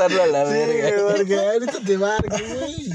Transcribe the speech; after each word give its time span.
a 0.00 0.26
la 0.26 0.44
verga. 0.44 0.88
Sí, 0.88 0.94
porque 1.16 1.36
ahorita 1.38 1.80
te 1.84 1.98
marco, 1.98 2.36
güey. 2.36 2.90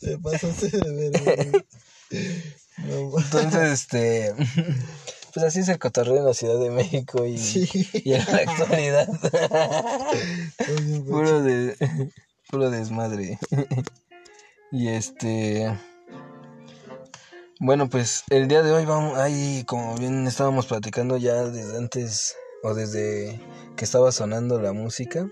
Te 0.00 0.18
pasaste 0.18 0.68
de 0.70 1.10
verga. 1.10 1.64
No, 2.78 3.18
Entonces, 3.18 3.72
este. 3.72 4.34
Pues 5.34 5.44
así 5.46 5.60
es 5.60 5.68
el 5.68 5.78
cotorreo 5.78 6.16
en 6.16 6.24
la 6.24 6.34
Ciudad 6.34 6.58
de 6.58 6.70
México 6.70 7.24
y, 7.26 7.36
Sí. 7.38 7.68
y 7.92 8.14
en 8.14 8.24
la 8.24 8.36
actualidad. 8.38 9.08
Puro, 11.06 11.42
de, 11.42 11.76
puro 12.50 12.70
desmadre. 12.70 13.38
y 14.72 14.88
este. 14.88 15.78
Bueno, 17.60 17.88
pues 17.88 18.24
el 18.30 18.48
día 18.48 18.62
de 18.62 18.72
hoy 18.72 18.84
vamos. 18.84 19.18
Ahí, 19.18 19.64
como 19.66 19.94
bien 19.96 20.26
estábamos 20.26 20.66
platicando 20.66 21.16
ya 21.16 21.44
desde 21.44 21.76
antes 21.78 22.34
o 22.66 22.74
desde 22.74 23.40
que 23.76 23.84
estaba 23.84 24.10
sonando 24.10 24.60
la 24.60 24.72
música. 24.72 25.28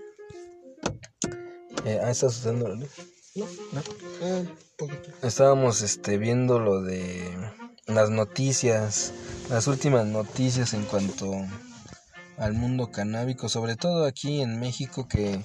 Eh, 1.83 1.99
ah, 2.01 2.09
está 2.09 2.29
sonando 2.29 2.69
la 2.69 2.75
luz. 2.75 2.89
No, 3.35 3.45
¿No? 3.73 4.49
poquito. 4.77 5.09
Estábamos 5.21 5.81
este, 5.81 6.17
viendo 6.17 6.59
lo 6.59 6.81
de 6.81 7.29
las 7.87 8.09
noticias, 8.09 9.11
las 9.49 9.67
últimas 9.67 10.05
noticias 10.05 10.73
en 10.73 10.85
cuanto 10.85 11.33
al 12.37 12.53
mundo 12.53 12.91
canábico, 12.91 13.49
sobre 13.49 13.75
todo 13.75 14.05
aquí 14.05 14.41
en 14.41 14.59
México 14.61 15.07
que, 15.09 15.43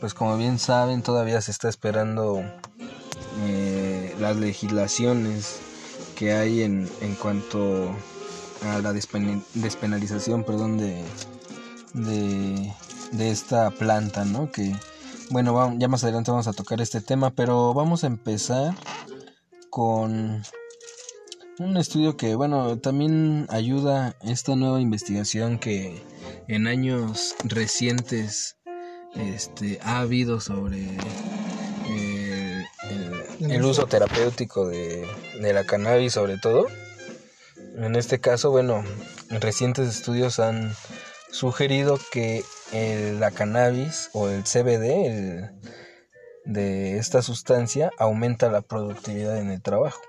pues 0.00 0.14
como 0.14 0.36
bien 0.36 0.60
saben, 0.60 1.02
todavía 1.02 1.40
se 1.40 1.50
está 1.50 1.68
esperando 1.68 2.42
eh, 3.40 4.14
las 4.20 4.36
legislaciones 4.36 5.58
que 6.16 6.34
hay 6.34 6.62
en, 6.62 6.88
en 7.00 7.16
cuanto 7.16 7.90
a 8.64 8.78
la 8.78 8.92
despen- 8.92 9.44
despenalización, 9.54 10.44
perdón, 10.44 10.78
de, 10.78 11.02
de, 11.94 12.72
de 13.12 13.30
esta 13.30 13.70
planta, 13.70 14.24
¿no? 14.24 14.50
Que, 14.50 14.74
bueno, 15.30 15.52
vamos- 15.54 15.76
ya 15.78 15.88
más 15.88 16.02
adelante 16.04 16.30
vamos 16.30 16.48
a 16.48 16.52
tocar 16.52 16.80
este 16.80 17.00
tema, 17.00 17.30
pero 17.30 17.74
vamos 17.74 18.04
a 18.04 18.06
empezar 18.06 18.74
con 19.70 20.42
un 21.58 21.76
estudio 21.76 22.16
que, 22.16 22.34
bueno, 22.34 22.78
también 22.78 23.46
ayuda 23.50 24.16
esta 24.22 24.56
nueva 24.56 24.80
investigación 24.80 25.58
que 25.58 26.02
en 26.48 26.66
años 26.66 27.34
recientes 27.44 28.56
este, 29.14 29.78
ha 29.82 30.00
habido 30.00 30.40
sobre 30.40 30.88
eh, 31.88 32.64
el, 33.40 33.50
el 33.52 33.64
uso 33.64 33.86
terapéutico 33.86 34.66
de, 34.66 35.06
de 35.40 35.52
la 35.52 35.64
cannabis 35.64 36.14
sobre 36.14 36.38
todo. 36.38 36.66
En 37.76 37.96
este 37.96 38.18
caso, 38.18 38.50
bueno, 38.50 38.82
recientes 39.30 39.88
estudios 39.88 40.38
han 40.38 40.74
sugerido 41.32 41.98
que 42.12 42.44
el- 42.72 43.18
la 43.18 43.32
cannabis 43.32 44.10
o 44.12 44.28
el 44.28 44.44
CBD 44.44 45.50
de 46.44 46.98
esta 46.98 47.22
sustancia 47.22 47.90
aumenta 47.98 48.50
la 48.50 48.62
productividad 48.62 49.38
en 49.38 49.50
el 49.50 49.60
trabajo. 49.62 50.00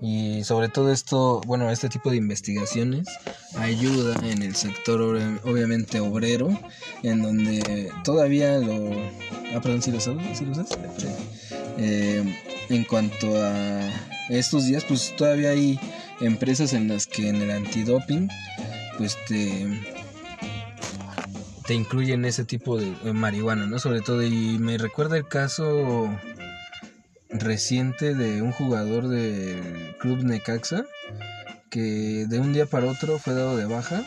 Y 0.00 0.42
sobre 0.42 0.68
todo 0.68 0.90
esto, 0.92 1.40
bueno, 1.46 1.70
este 1.70 1.88
tipo 1.88 2.10
de 2.10 2.16
investigaciones 2.16 3.06
ayuda 3.56 4.16
en 4.26 4.42
el 4.42 4.56
sector 4.56 5.00
obviamente 5.44 6.00
obrero, 6.00 6.48
en 7.04 7.22
donde 7.22 7.92
todavía 8.02 8.58
lo... 8.58 8.90
Ah, 9.54 9.60
perdón, 9.62 9.82
¿sí 9.82 9.92
lo 9.92 10.00
sabes? 10.00 10.38
¿Sí 10.38 10.44
lo 10.44 10.54
sabes? 10.54 10.70
Eh, 11.78 12.24
en 12.70 12.84
cuanto 12.84 13.36
a 13.36 13.88
estos 14.30 14.66
días, 14.66 14.84
pues 14.84 15.14
todavía 15.16 15.50
hay 15.50 15.78
empresas 16.20 16.72
en 16.72 16.88
las 16.88 17.06
que 17.06 17.28
en 17.28 17.36
el 17.36 17.50
antidoping, 17.50 18.28
pues 18.98 19.16
te 19.28 19.66
te 21.66 21.74
incluyen 21.74 22.24
ese 22.24 22.44
tipo 22.44 22.76
de 22.78 22.94
eh, 23.04 23.12
marihuana, 23.12 23.66
¿no? 23.66 23.78
Sobre 23.78 24.00
todo, 24.00 24.22
y 24.22 24.58
me 24.58 24.78
recuerda 24.78 25.16
el 25.16 25.26
caso 25.26 26.08
reciente 27.30 28.14
de 28.14 28.42
un 28.42 28.52
jugador 28.52 29.08
del 29.08 29.96
club 29.98 30.22
Necaxa 30.22 30.84
que 31.70 32.26
de 32.28 32.38
un 32.38 32.52
día 32.52 32.66
para 32.66 32.90
otro 32.90 33.18
fue 33.18 33.32
dado 33.32 33.56
de 33.56 33.64
baja 33.64 34.04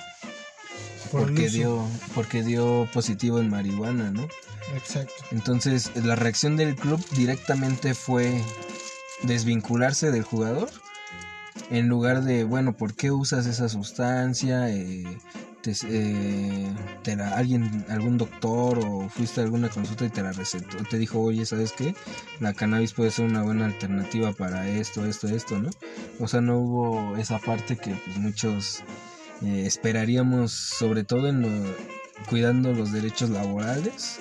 porque 1.12 1.50
dio 1.50 1.84
porque 2.14 2.44
dio 2.44 2.88
positivo 2.94 3.40
en 3.40 3.50
marihuana, 3.50 4.12
¿no? 4.12 4.28
Exacto. 4.76 5.14
Entonces, 5.32 5.92
la 5.96 6.16
reacción 6.16 6.58
del 6.58 6.76
club 6.76 7.04
directamente 7.16 7.94
fue 7.94 8.44
desvincularse 9.24 10.12
del 10.12 10.24
jugador 10.24 10.70
en 11.70 11.88
lugar 11.88 12.24
de, 12.24 12.44
bueno, 12.44 12.74
¿por 12.76 12.94
qué 12.96 13.12
usas 13.12 13.46
esa 13.46 13.70
sustancia? 13.70 14.70
Eh, 14.70 15.06
te, 15.62 15.74
eh, 15.90 16.72
te 17.04 17.16
la- 17.16 17.36
alguien, 17.36 17.86
algún 17.90 18.18
doctor 18.20 18.78
o 18.86 19.10
fuiste 19.10 19.42
a 19.42 19.44
alguna 19.46 19.70
consulta 19.70 20.06
y 20.06 20.10
te 20.10 20.22
la 20.22 20.32
recetó, 20.32 20.78
te 20.90 20.98
dijo, 21.00 21.20
oye, 21.20 21.44
¿sabes 21.46 21.72
qué? 21.72 21.96
La 22.40 22.54
cannabis 22.54 22.94
puede 22.94 23.10
ser 23.10 23.26
una 23.26 23.42
buena 23.42 23.66
alternativa 23.66 24.32
para 24.34 24.68
esto, 24.70 25.06
esto, 25.06 25.28
esto, 25.28 25.58
¿no? 25.58 25.72
O 26.20 26.28
sea, 26.28 26.42
no 26.42 26.60
hubo 26.60 27.18
esa 27.18 27.40
parte 27.40 27.78
que 27.78 27.92
pues, 28.06 28.18
muchos 28.18 28.84
eh, 29.42 29.64
esperaríamos, 29.66 30.52
sobre 30.52 31.04
todo 31.04 31.28
en 31.30 31.42
lo, 31.42 31.50
cuidando 32.30 32.72
los 32.74 32.92
derechos 32.92 33.32
laborales 33.32 34.20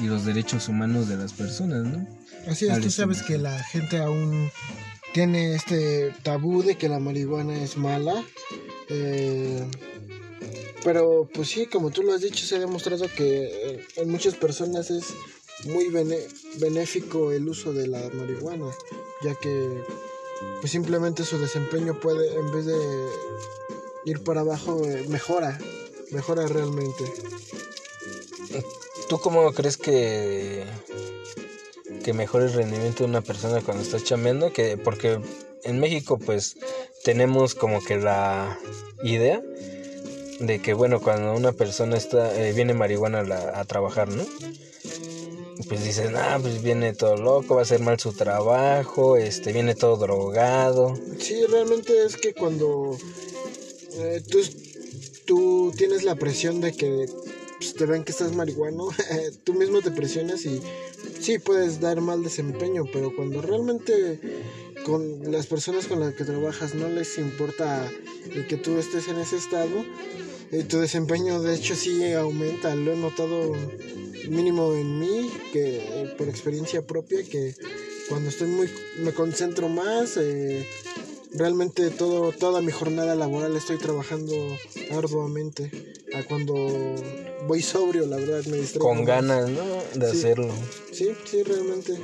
y 0.00 0.06
los 0.06 0.24
derechos 0.24 0.68
humanos 0.68 1.08
de 1.08 1.16
las 1.16 1.32
personas, 1.32 1.82
¿no? 1.84 2.06
Así 2.48 2.66
es, 2.66 2.80
tú 2.80 2.90
sabes 2.90 3.22
que 3.22 3.38
la 3.38 3.58
gente 3.64 3.98
aún 3.98 4.48
tiene 5.14 5.54
este 5.54 6.12
tabú 6.24 6.64
de 6.64 6.76
que 6.76 6.88
la 6.88 6.98
marihuana 6.98 7.62
es 7.62 7.76
mala. 7.76 8.24
eh, 8.88 9.64
pero 10.82 11.30
pues 11.32 11.48
sí, 11.48 11.66
como 11.66 11.90
tú 11.90 12.02
lo 12.02 12.12
has 12.12 12.20
dicho, 12.20 12.44
se 12.44 12.56
ha 12.56 12.58
demostrado 12.58 13.06
que 13.16 13.44
eh, 13.44 13.86
en 13.96 14.10
muchas 14.10 14.34
personas 14.34 14.90
es 14.90 15.14
muy 15.64 15.86
benéfico 16.58 17.32
el 17.32 17.48
uso 17.48 17.72
de 17.72 17.86
la 17.86 18.10
marihuana, 18.12 18.66
ya 19.22 19.34
que 19.36 19.82
pues 20.60 20.72
simplemente 20.72 21.24
su 21.24 21.38
desempeño 21.38 21.98
puede, 22.00 22.34
en 22.34 22.52
vez 22.52 22.66
de 22.66 22.76
ir 24.04 24.22
para 24.24 24.40
abajo, 24.40 24.84
eh, 24.84 25.06
mejora, 25.08 25.58
mejora 26.10 26.46
realmente. 26.48 27.04
¿Tú 29.08 29.18
cómo 29.20 29.52
crees 29.52 29.76
que, 29.76 30.64
que 32.04 32.12
mejore 32.12 32.44
el 32.44 32.52
rendimiento 32.52 33.02
de 33.04 33.10
una 33.10 33.22
persona 33.22 33.60
cuando 33.62 33.82
está 33.82 33.98
chameando? 34.00 34.52
Que, 34.52 34.76
porque 34.76 35.18
en 35.64 35.80
México 35.80 36.18
pues 36.18 36.56
tenemos 37.02 37.54
como 37.54 37.82
que 37.82 37.96
la 37.96 38.58
idea 39.02 39.42
de 40.40 40.58
que 40.60 40.74
bueno, 40.74 41.00
cuando 41.00 41.32
una 41.34 41.52
persona 41.52 41.96
está 41.96 42.36
eh, 42.40 42.52
viene 42.52 42.74
marihuana 42.74 43.20
a, 43.20 43.24
la- 43.24 43.58
a 43.60 43.64
trabajar, 43.64 44.08
¿no? 44.08 44.24
Pues 45.68 45.84
dicen, 45.84 46.14
ah, 46.16 46.38
pues 46.42 46.62
viene 46.62 46.92
todo 46.92 47.16
loco, 47.16 47.54
va 47.54 47.60
a 47.60 47.64
hacer 47.64 47.80
mal 47.80 47.98
su 47.98 48.12
trabajo, 48.12 49.16
este, 49.16 49.52
viene 49.52 49.74
todo 49.74 49.96
drogado. 49.96 50.98
Sí, 51.20 51.44
realmente 51.46 51.92
es 52.04 52.16
que 52.16 52.34
cuando 52.34 52.98
eh, 53.98 54.20
tú, 54.28 54.38
tú 55.24 55.72
tienes 55.76 56.02
la 56.02 56.16
presión 56.16 56.60
de 56.60 56.72
que 56.72 57.06
pues, 57.64 57.74
te 57.76 57.86
ven 57.86 58.04
que 58.04 58.12
estás 58.12 58.34
marihuano, 58.34 58.88
tú 59.44 59.54
mismo 59.54 59.80
te 59.80 59.90
presionas 59.90 60.44
y 60.44 60.60
sí 61.20 61.38
puedes 61.38 61.80
dar 61.80 62.00
mal 62.00 62.22
desempeño, 62.22 62.84
pero 62.92 63.14
cuando 63.16 63.40
realmente 63.40 64.20
con 64.84 65.32
las 65.32 65.46
personas 65.46 65.86
con 65.86 66.00
las 66.00 66.14
que 66.14 66.24
trabajas 66.24 66.74
no 66.74 66.88
les 66.90 67.16
importa 67.16 67.90
el 68.34 68.46
que 68.46 68.58
tú 68.58 68.76
estés 68.78 69.08
en 69.08 69.16
ese 69.18 69.38
estado, 69.38 69.82
eh, 70.52 70.64
tu 70.64 70.78
desempeño 70.78 71.40
de 71.40 71.54
hecho 71.54 71.74
sí 71.74 72.12
aumenta, 72.12 72.74
lo 72.74 72.92
he 72.92 72.96
notado 72.96 73.54
mínimo 74.28 74.74
en 74.74 74.98
mí, 74.98 75.30
que 75.52 76.14
por 76.18 76.28
experiencia 76.28 76.86
propia, 76.86 77.22
que 77.22 77.54
cuando 78.10 78.28
estoy 78.28 78.48
muy, 78.48 78.70
me 78.98 79.12
concentro 79.14 79.70
más, 79.70 80.18
eh, 80.18 80.66
realmente 81.34 81.90
todo, 81.90 82.32
toda 82.32 82.60
mi 82.60 82.72
jornada 82.72 83.14
laboral 83.14 83.56
estoy 83.56 83.78
trabajando 83.78 84.32
arduamente, 84.92 85.70
a 86.14 86.22
cuando 86.24 86.54
voy 87.46 87.60
sobrio, 87.62 88.06
la 88.06 88.16
verdad, 88.16 88.44
me 88.46 88.56
distraigo. 88.58 88.86
Con 88.88 89.04
ganas, 89.04 89.48
¿no? 89.50 89.64
De 89.94 90.10
Sí. 90.10 90.18
hacerlo. 90.18 90.48
Sí, 90.92 91.08
sí, 91.24 91.42
realmente. 91.42 91.94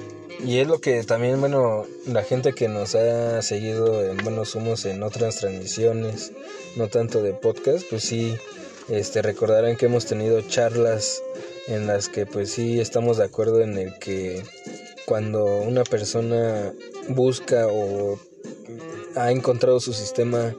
Y 0.44 0.58
es 0.58 0.66
lo 0.66 0.80
que 0.80 1.02
también, 1.04 1.38
bueno, 1.40 1.86
la 2.06 2.22
gente 2.24 2.52
que 2.54 2.68
nos 2.68 2.94
ha 2.94 3.40
seguido 3.42 4.02
en 4.04 4.16
Buenos 4.18 4.54
Humos 4.54 4.84
en 4.86 5.02
otras 5.02 5.36
transmisiones, 5.36 6.32
no 6.76 6.88
tanto 6.88 7.22
de 7.22 7.32
podcast, 7.34 7.84
pues 7.90 8.02
sí, 8.04 8.34
este, 8.88 9.22
recordarán 9.22 9.76
que 9.76 9.86
hemos 9.86 10.06
tenido 10.06 10.40
charlas 10.42 11.22
en 11.68 11.86
las 11.86 12.08
que 12.08 12.26
pues 12.26 12.50
sí 12.50 12.80
estamos 12.80 13.18
de 13.18 13.24
acuerdo 13.24 13.60
en 13.60 13.78
el 13.78 13.98
que 13.98 14.42
cuando 15.06 15.44
una 15.44 15.84
persona 15.84 16.72
busca 17.08 17.68
o 17.68 18.18
ha 19.16 19.30
encontrado 19.30 19.80
su 19.80 19.92
sistema 19.92 20.54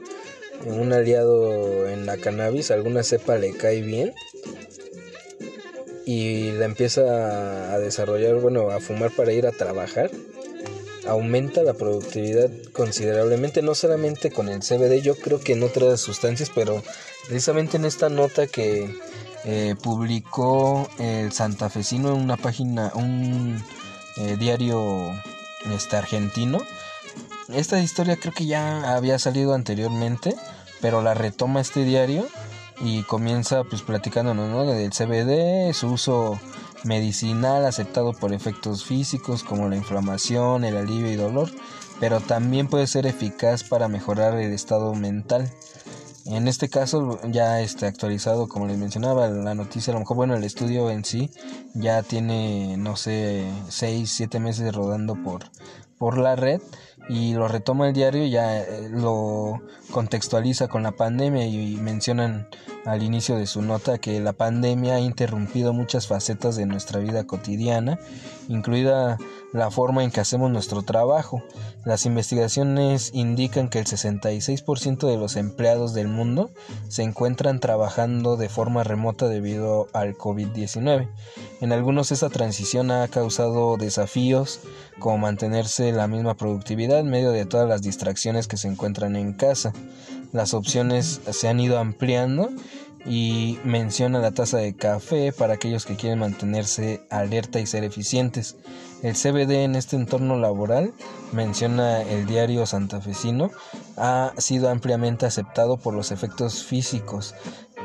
un 0.64 0.92
aliado 0.92 1.88
en 1.88 2.06
la 2.06 2.16
cannabis, 2.16 2.70
alguna 2.70 3.02
cepa 3.02 3.36
le 3.36 3.52
cae 3.56 3.82
bien 3.82 4.14
y 6.06 6.52
la 6.52 6.66
empieza 6.66 7.72
a 7.72 7.78
desarrollar, 7.78 8.36
bueno, 8.36 8.70
a 8.70 8.80
fumar 8.80 9.10
para 9.10 9.32
ir 9.32 9.46
a 9.46 9.52
trabajar, 9.52 10.10
aumenta 11.06 11.62
la 11.62 11.74
productividad 11.74 12.50
considerablemente, 12.72 13.62
no 13.62 13.74
solamente 13.74 14.30
con 14.30 14.48
el 14.48 14.60
CBD, 14.60 15.00
yo 15.02 15.16
creo 15.16 15.40
que 15.40 15.52
en 15.52 15.62
otras 15.62 16.00
sustancias, 16.00 16.50
pero 16.54 16.82
precisamente 17.26 17.76
en 17.76 17.84
esta 17.84 18.08
nota 18.08 18.46
que, 18.46 18.88
eh, 19.44 19.74
publicó 19.82 20.88
el 21.00 21.32
santafesino 21.32 22.14
en 22.14 22.20
una 22.20 22.36
página, 22.36 22.92
un 22.94 23.60
eh, 24.16 24.36
diario 24.38 25.12
este, 25.74 25.96
argentino. 25.96 26.58
Esta 27.54 27.80
historia 27.80 28.16
creo 28.16 28.32
que 28.32 28.46
ya 28.46 28.94
había 28.96 29.18
salido 29.18 29.52
anteriormente, 29.52 30.34
pero 30.80 31.02
la 31.02 31.12
retoma 31.12 31.60
este 31.60 31.84
diario 31.84 32.26
y 32.80 33.02
comienza 33.02 33.62
pues 33.64 33.82
platicándonos 33.82 34.48
¿no? 34.48 34.64
del 34.64 34.90
CBD, 34.90 35.74
su 35.74 35.88
uso 35.88 36.40
medicinal 36.84 37.66
aceptado 37.66 38.14
por 38.14 38.32
efectos 38.32 38.84
físicos 38.84 39.44
como 39.44 39.68
la 39.68 39.76
inflamación, 39.76 40.64
el 40.64 40.78
alivio 40.78 41.12
y 41.12 41.16
dolor, 41.16 41.50
pero 42.00 42.20
también 42.20 42.68
puede 42.68 42.86
ser 42.86 43.06
eficaz 43.06 43.64
para 43.64 43.86
mejorar 43.86 44.38
el 44.38 44.52
estado 44.52 44.94
mental. 44.94 45.52
En 46.24 46.48
este 46.48 46.70
caso 46.70 47.20
ya 47.28 47.60
está 47.60 47.86
actualizado, 47.86 48.48
como 48.48 48.66
les 48.66 48.78
mencionaba, 48.78 49.28
la 49.28 49.54
noticia, 49.54 49.92
a 49.92 49.94
lo 49.94 50.00
mejor, 50.00 50.16
bueno, 50.16 50.34
el 50.36 50.44
estudio 50.44 50.88
en 50.88 51.04
sí 51.04 51.30
ya 51.74 52.02
tiene, 52.02 52.76
no 52.78 52.96
sé, 52.96 53.44
6, 53.68 54.10
7 54.10 54.40
meses 54.40 54.74
rodando 54.74 55.16
por, 55.22 55.50
por 55.98 56.18
la 56.18 56.34
red 56.34 56.60
y 57.08 57.34
lo 57.34 57.48
retoma 57.48 57.88
el 57.88 57.94
diario, 57.94 58.26
ya 58.26 58.60
eh, 58.60 58.88
lo 58.90 59.60
contextualiza 59.90 60.68
con 60.68 60.82
la 60.82 60.92
pandemia 60.92 61.46
y 61.46 61.76
mencionan 61.76 62.48
al 62.84 63.02
inicio 63.02 63.36
de 63.36 63.46
su 63.46 63.62
nota 63.62 63.98
que 63.98 64.20
la 64.20 64.32
pandemia 64.32 64.96
ha 64.96 65.00
interrumpido 65.00 65.72
muchas 65.72 66.06
facetas 66.06 66.56
de 66.56 66.66
nuestra 66.66 67.00
vida 67.00 67.24
cotidiana, 67.24 67.98
incluida 68.48 69.18
la 69.52 69.70
forma 69.70 70.02
en 70.04 70.10
que 70.10 70.20
hacemos 70.20 70.50
nuestro 70.50 70.82
trabajo. 70.82 71.42
Las 71.84 72.06
investigaciones 72.06 73.10
indican 73.12 73.68
que 73.68 73.80
el 73.80 73.86
66% 73.86 75.08
de 75.08 75.16
los 75.16 75.34
empleados 75.34 75.94
del 75.94 76.06
mundo 76.06 76.50
se 76.88 77.02
encuentran 77.02 77.58
trabajando 77.58 78.36
de 78.36 78.48
forma 78.48 78.84
remota 78.84 79.26
debido 79.26 79.88
al 79.92 80.16
COVID-19. 80.16 81.08
En 81.60 81.72
algunos 81.72 82.12
esta 82.12 82.30
transición 82.30 82.92
ha 82.92 83.08
causado 83.08 83.76
desafíos 83.78 84.60
como 85.00 85.18
mantenerse 85.18 85.90
la 85.90 86.06
misma 86.06 86.34
productividad 86.34 87.00
en 87.00 87.10
medio 87.10 87.32
de 87.32 87.46
todas 87.46 87.68
las 87.68 87.82
distracciones 87.82 88.46
que 88.46 88.56
se 88.56 88.68
encuentran 88.68 89.16
en 89.16 89.32
casa. 89.32 89.72
Las 90.32 90.54
opciones 90.54 91.20
se 91.30 91.48
han 91.48 91.58
ido 91.58 91.78
ampliando 91.78 92.48
y 93.04 93.58
menciona 93.64 94.20
la 94.20 94.30
taza 94.30 94.58
de 94.58 94.74
café 94.74 95.32
para 95.32 95.54
aquellos 95.54 95.86
que 95.86 95.96
quieren 95.96 96.20
mantenerse 96.20 97.02
alerta 97.10 97.60
y 97.60 97.66
ser 97.66 97.84
eficientes. 97.84 98.56
El 99.02 99.14
CBD 99.14 99.64
en 99.64 99.74
este 99.74 99.96
entorno 99.96 100.38
laboral, 100.38 100.92
menciona 101.32 102.02
el 102.02 102.26
diario 102.26 102.64
santafesino, 102.66 103.50
ha 103.96 104.32
sido 104.38 104.68
ampliamente 104.68 105.26
aceptado 105.26 105.76
por 105.76 105.94
los 105.94 106.12
efectos 106.12 106.64
físicos. 106.64 107.34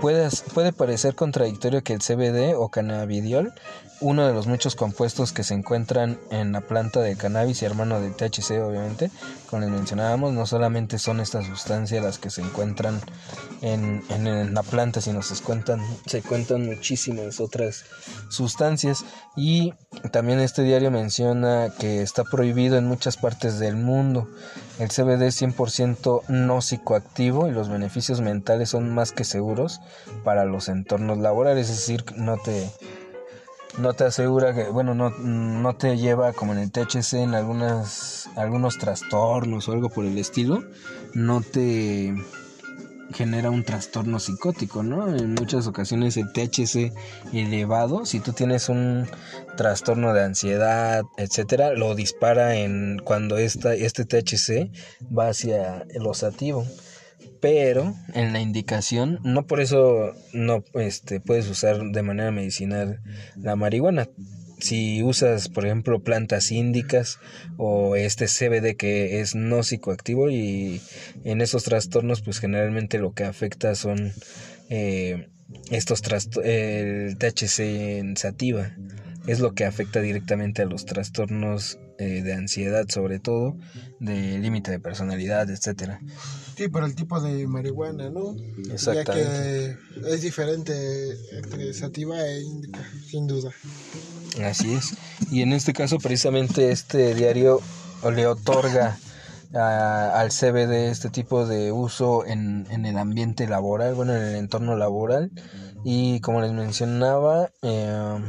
Puede, 0.02 0.30
puede 0.54 0.74
parecer 0.74 1.16
contradictorio 1.16 1.84
que 1.84 1.94
el 1.94 2.00
CBD 2.00 2.56
o 2.56 2.70
cannabidiol 2.70 3.54
uno 4.00 4.28
de 4.28 4.34
los 4.34 4.48
muchos 4.48 4.76
compuestos 4.76 5.32
que 5.32 5.44
se 5.44 5.54
encuentran 5.54 6.20
en 6.30 6.52
la 6.52 6.62
planta 6.62 7.02
de 7.02 7.16
cannabis 7.16 7.62
y 7.62 7.66
hermano 7.66 8.00
de 8.00 8.12
THC 8.12 8.52
obviamente, 8.62 9.10
como 9.50 9.62
les 9.62 9.72
mencionábamos, 9.72 10.34
no 10.34 10.46
solamente 10.46 11.00
son 11.00 11.20
estas 11.20 11.46
sustancias 11.46 12.04
las 12.04 12.20
que 12.20 12.30
se 12.30 12.42
encuentran 12.42 13.00
en, 13.62 14.04
en, 14.10 14.54
la 14.54 14.64
planta, 14.64 15.02
sino 15.02 15.22
se 15.22 15.42
cuentan, 15.44 15.82
se 16.06 16.22
cuentan 16.22 16.66
muchísimas 16.66 17.40
otras 17.40 17.86
sustancias 18.30 19.04
y 19.36 19.74
también 20.12 20.40
este 20.40 20.64
diario 20.64 20.92
menciona 20.92 21.74
que 21.80 22.02
está 22.02 22.24
prohibido 22.24 22.78
en 22.78 22.86
muchas 22.86 23.18
partes 23.18 23.60
del 23.60 23.76
mundo. 23.76 24.28
El 24.80 24.90
CBD 24.90 25.24
es 25.24 25.42
100% 25.42 26.28
no 26.28 26.62
psicoactivo 26.62 27.48
y 27.48 27.52
los 27.52 27.68
beneficios 27.68 28.22
mentales 28.22 28.70
son 28.70 28.94
más 28.94 29.12
que 29.12 29.24
seguros 29.24 29.80
para 30.24 30.46
los 30.46 30.70
entornos 30.70 31.18
laborales, 31.18 31.70
es 31.70 31.78
decir, 31.78 32.06
no 32.16 32.38
te 32.38 32.70
no 33.78 33.94
te 33.94 34.06
asegura 34.06 34.54
que, 34.54 34.66
bueno, 34.66 34.96
no, 34.96 35.10
no 35.10 35.76
te 35.76 35.98
lleva 35.98 36.34
como 36.34 36.54
en 36.54 36.60
el 36.60 36.72
THC 36.72 37.14
en 37.14 37.36
algunas, 37.36 38.30
algunos 38.36 38.78
trastornos 38.78 39.70
o 39.70 39.72
algo 39.72 39.90
por 39.90 40.06
el 40.06 40.18
estilo, 40.18 40.64
no 41.14 41.42
te 41.42 42.14
genera 43.14 43.50
un 43.50 43.64
trastorno 43.64 44.20
psicótico, 44.20 44.84
¿no? 44.84 45.16
En 45.16 45.34
muchas 45.34 45.68
ocasiones 45.68 46.18
el 46.18 46.32
THC 46.32 46.94
elevado, 47.34 48.06
si 48.06 48.20
tú 48.20 48.34
tienes 48.34 48.68
un 48.70 49.08
trastorno 49.56 50.14
de 50.14 50.24
ansiedad, 50.24 51.04
etcétera, 51.16 51.74
lo 51.74 51.96
dispara 51.96 52.56
en 52.56 53.00
cuando 53.04 53.38
esta, 53.38 53.74
este 53.74 54.06
THC 54.06 54.72
va 55.16 55.30
hacia 55.30 55.86
el 55.90 56.06
osativo 56.06 56.66
pero 57.40 57.96
en 58.14 58.34
la 58.34 58.40
indicación 58.40 59.20
no 59.24 59.46
por 59.46 59.62
eso 59.62 60.14
no 60.34 60.64
este 60.74 61.20
puedes 61.20 61.50
usar 61.50 61.92
de 61.92 62.02
manera 62.02 62.32
medicinal 62.32 63.02
la 63.36 63.56
marihuana. 63.56 64.10
Si 64.60 65.04
usas 65.04 65.50
por 65.50 65.66
ejemplo 65.66 66.00
plantas 66.00 66.52
índicas 66.52 67.20
o 67.58 67.96
este 67.96 68.26
CBD 68.26 68.76
que 68.76 69.22
es 69.22 69.36
no 69.36 69.62
psicoactivo 69.62 70.32
y 70.32 70.82
en 71.24 71.42
esos 71.42 71.64
trastornos 71.64 72.22
pues 72.22 72.40
generalmente 72.40 72.98
lo 72.98 73.14
que 73.14 73.24
afecta 73.24 73.76
son 73.76 74.14
eh, 74.70 75.30
estos 75.70 76.02
el 76.44 77.18
THC 77.18 77.60
en 78.00 78.18
sativa 78.18 78.72
es 79.28 79.40
lo 79.40 79.54
que 79.54 79.66
afecta 79.66 80.02
directamente 80.02 80.62
a 80.64 80.66
los 80.66 80.86
trastornos 80.86 81.78
eh, 81.98 82.22
de 82.22 82.34
ansiedad 82.34 82.86
sobre 82.90 83.20
todo, 83.20 83.56
de 84.00 84.38
límite 84.40 84.72
de 84.72 84.80
personalidad, 84.80 85.50
etcétera. 85.50 86.00
Sí, 86.56 86.68
por 86.68 86.84
el 86.84 86.96
tipo 86.96 87.20
de 87.20 87.48
marihuana, 87.48 88.10
¿no? 88.10 88.36
Exactamente. 88.72 89.78
Ya 89.96 90.02
que 90.02 90.14
es 90.14 90.22
diferente 90.22 90.74
entre 91.32 91.74
sativa 91.74 92.20
e 92.26 92.42
indica, 92.42 92.80
sin 93.06 93.28
duda. 93.28 93.52
Así 94.44 94.74
es. 94.74 94.96
Y 95.32 95.42
en 95.42 95.54
este 95.54 95.74
caso 95.74 95.98
precisamente 95.98 96.72
este 96.72 97.14
diario 97.16 97.62
le 98.12 98.28
otorga 98.28 98.98
al 99.54 100.30
CBD 100.30 100.90
este 100.90 101.10
tipo 101.10 101.46
de 101.46 101.72
uso 101.72 102.26
en, 102.26 102.68
en 102.70 102.86
el 102.86 102.98
ambiente 102.98 103.48
laboral, 103.48 103.96
bueno, 103.96 104.16
en 104.16 104.22
el 104.22 104.36
entorno 104.36 104.76
laboral. 104.76 105.32
Y 105.84 106.20
como 106.20 106.42
les 106.42 106.52
mencionaba, 106.52 107.52
eh, 107.62 108.20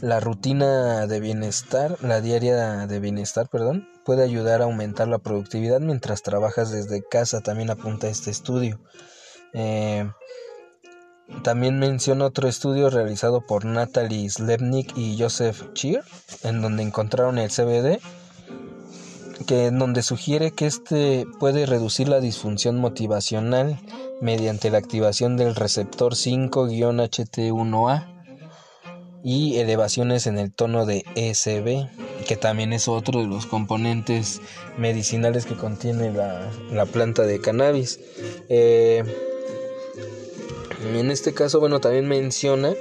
la 0.00 0.20
rutina 0.20 1.06
de 1.06 1.20
bienestar, 1.20 1.96
la 2.02 2.20
diaria 2.20 2.86
de 2.86 3.00
bienestar, 3.00 3.48
perdón, 3.48 3.88
puede 4.04 4.22
ayudar 4.22 4.60
a 4.60 4.64
aumentar 4.64 5.08
la 5.08 5.18
productividad 5.18 5.80
mientras 5.80 6.22
trabajas 6.22 6.70
desde 6.70 7.02
casa, 7.02 7.40
también 7.40 7.70
apunta 7.70 8.08
este 8.08 8.30
estudio. 8.30 8.80
Eh, 9.52 10.08
también 11.42 11.78
menciona 11.78 12.26
otro 12.26 12.48
estudio 12.48 12.88
realizado 12.88 13.44
por 13.46 13.64
Natalie 13.64 14.30
Slebnik 14.30 14.96
y 14.96 15.18
Joseph 15.18 15.72
Cheer, 15.72 16.04
en 16.44 16.62
donde 16.62 16.84
encontraron 16.84 17.38
el 17.38 17.50
CBD, 17.50 17.98
que 19.46 19.66
en 19.66 19.78
donde 19.78 20.02
sugiere 20.02 20.52
que 20.52 20.66
este 20.66 21.26
puede 21.40 21.66
reducir 21.66 22.08
la 22.08 22.20
disfunción 22.20 22.78
motivacional 22.78 23.78
mediante 24.20 24.70
la 24.70 24.78
activación 24.78 25.36
del 25.36 25.54
receptor 25.54 26.14
5-HT1A 26.14 28.15
y 29.28 29.58
elevaciones 29.58 30.28
en 30.28 30.38
el 30.38 30.52
tono 30.52 30.86
de 30.86 31.04
ECB, 31.16 31.88
que 32.28 32.36
también 32.36 32.72
es 32.72 32.86
otro 32.86 33.22
de 33.22 33.26
los 33.26 33.46
componentes 33.46 34.40
medicinales 34.78 35.46
que 35.46 35.56
contiene 35.56 36.12
la, 36.12 36.86
planta 36.86 37.24
de 37.24 37.40
cannabis. 37.40 37.98
Eh, 38.48 39.02
en 40.94 41.10
este 41.10 41.34
caso, 41.34 41.58
bueno, 41.58 41.80
también 41.80 42.06
menciona 42.06 42.72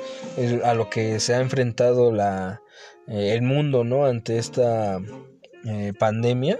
a 0.64 0.76
lo 0.76 0.88
que 0.88 1.20
se 1.20 1.34
ha 1.34 1.40
enfrentado 1.40 2.12
la, 2.12 2.62
eh, 3.08 3.34
el 3.34 3.42
mundo, 3.42 3.84
¿no? 3.84 4.06
Ante 4.06 4.38
esta 4.38 5.00
eh, 5.66 5.94
pandemia. 5.98 6.60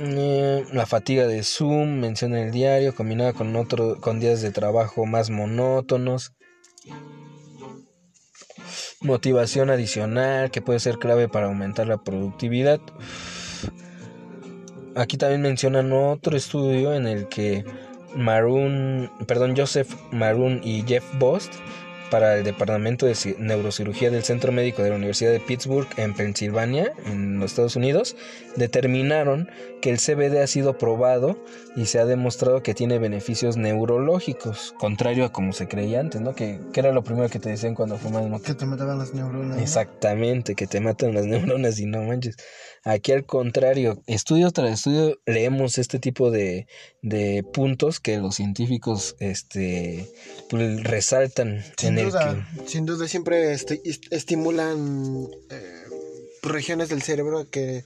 la 0.00 0.86
fatiga 0.86 1.26
de 1.26 1.42
Zoom, 1.42 2.00
menciona 2.00 2.40
el 2.40 2.50
diario, 2.50 2.94
combinada 2.94 3.34
con, 3.34 3.54
otro, 3.56 4.00
con 4.00 4.20
días 4.20 4.40
de 4.40 4.52
trabajo 4.52 5.04
más 5.04 5.28
monótonos 5.28 6.32
motivación 9.02 9.70
adicional 9.70 10.50
que 10.50 10.62
puede 10.62 10.80
ser 10.80 10.98
clave 10.98 11.28
para 11.28 11.46
aumentar 11.46 11.86
la 11.86 11.98
productividad. 11.98 12.80
Aquí 14.94 15.16
también 15.16 15.42
mencionan 15.42 15.92
otro 15.92 16.36
estudio 16.36 16.94
en 16.94 17.06
el 17.06 17.28
que 17.28 17.64
Maroon, 18.14 19.10
perdón, 19.26 19.54
Joseph 19.56 19.88
Maroon 20.10 20.60
y 20.62 20.84
Jeff 20.86 21.04
Bost 21.18 21.52
para 22.10 22.36
el 22.36 22.44
Departamento 22.44 23.06
de 23.06 23.16
Neurocirugía 23.38 24.10
del 24.10 24.22
Centro 24.22 24.52
Médico 24.52 24.82
de 24.82 24.90
la 24.90 24.96
Universidad 24.96 25.32
de 25.32 25.40
Pittsburgh 25.40 25.88
en 25.96 26.12
Pensilvania, 26.12 26.92
en 27.06 27.40
los 27.40 27.52
Estados 27.52 27.74
Unidos, 27.74 28.16
determinaron 28.56 29.48
que 29.80 29.90
el 29.90 29.98
CBD 29.98 30.42
ha 30.42 30.46
sido 30.46 30.78
probado 30.78 31.42
y 31.74 31.86
se 31.86 31.98
ha 31.98 32.04
demostrado 32.04 32.62
que 32.62 32.74
tiene 32.74 32.98
beneficios 32.98 33.56
neurológicos, 33.56 34.74
contrario 34.78 35.24
a 35.24 35.32
como 35.32 35.52
se 35.52 35.68
creía 35.68 36.00
antes, 36.00 36.20
¿no? 36.20 36.34
Que, 36.34 36.60
era 36.74 36.92
lo 36.92 37.02
primero 37.04 37.28
que 37.28 37.38
te 37.38 37.48
decían 37.48 37.74
cuando 37.74 37.98
fumas 37.98 38.26
mota. 38.28 38.46
Que 38.46 38.54
te 38.54 38.66
mataban 38.66 38.98
las 38.98 39.14
neuronas. 39.14 39.60
Exactamente, 39.60 40.54
que 40.54 40.66
te 40.66 40.80
matan 40.80 41.14
las 41.14 41.26
neuronas 41.26 41.78
y 41.78 41.86
no 41.86 42.02
manches. 42.02 42.36
Aquí 42.84 43.12
al 43.12 43.24
contrario, 43.24 44.02
estudio 44.06 44.50
tras 44.50 44.72
estudio 44.72 45.18
leemos 45.26 45.78
este 45.78 45.98
tipo 45.98 46.30
de, 46.30 46.66
de 47.00 47.44
puntos 47.52 48.00
que 48.00 48.18
los 48.18 48.34
científicos 48.34 49.16
este, 49.20 50.08
pues, 50.50 50.82
resaltan. 50.82 51.64
Sin 51.76 51.96
duda, 51.96 52.48
sin 52.66 52.86
duda 52.86 53.06
siempre 53.08 53.52
este, 53.52 53.80
estimulan 54.10 55.28
eh, 55.50 55.84
regiones 56.42 56.88
del 56.88 57.02
cerebro 57.02 57.48
que 57.48 57.84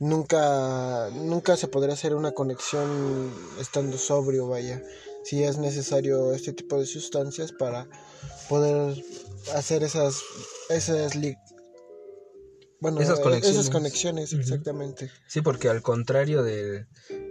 nunca, 0.00 1.10
nunca 1.10 1.56
se 1.56 1.68
podría 1.68 1.94
hacer 1.94 2.14
una 2.16 2.32
conexión 2.32 3.32
estando 3.60 3.96
sobrio, 3.96 4.48
vaya. 4.48 4.82
Si 5.22 5.44
es 5.44 5.58
necesario 5.58 6.32
este 6.32 6.52
tipo 6.52 6.78
de 6.78 6.86
sustancias 6.86 7.52
para 7.52 7.86
poder 8.48 9.04
hacer 9.54 9.84
esas, 9.84 10.22
esas 10.70 11.14
bueno, 12.80 13.00
esas 13.00 13.68
conexiones, 13.68 14.32
exactamente. 14.32 15.10
Sí, 15.26 15.42
porque 15.42 15.68
al 15.68 15.82
contrario 15.82 16.42
de, 16.42 16.86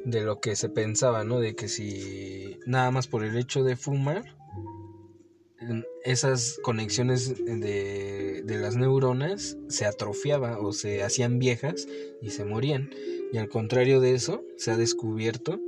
de, 0.05 0.21
lo 0.21 0.39
que 0.39 0.55
se 0.55 0.69
pensaba, 0.69 1.23
¿no? 1.23 1.39
De 1.39 1.55
que 1.55 1.67
si 1.67 2.59
nada 2.67 2.91
más 2.91 3.07
por 3.07 3.25
el 3.25 3.35
hecho 3.35 3.63
de 3.63 3.75
fumar, 3.75 4.37
esas 6.03 6.57
conexiones 6.63 7.37
de, 7.45 8.41
de 8.43 8.57
las 8.57 8.75
neuronas 8.75 9.57
se 9.67 9.85
atrofiaban 9.85 10.57
o 10.59 10.71
se 10.71 11.03
hacían 11.03 11.39
viejas 11.39 11.87
y 12.21 12.31
se 12.31 12.45
morían. 12.45 12.89
Y 13.31 13.37
al 13.37 13.49
contrario 13.49 13.99
de 13.99 14.15
eso, 14.15 14.43
se 14.57 14.71
ha 14.71 14.77
descubierto 14.77 15.59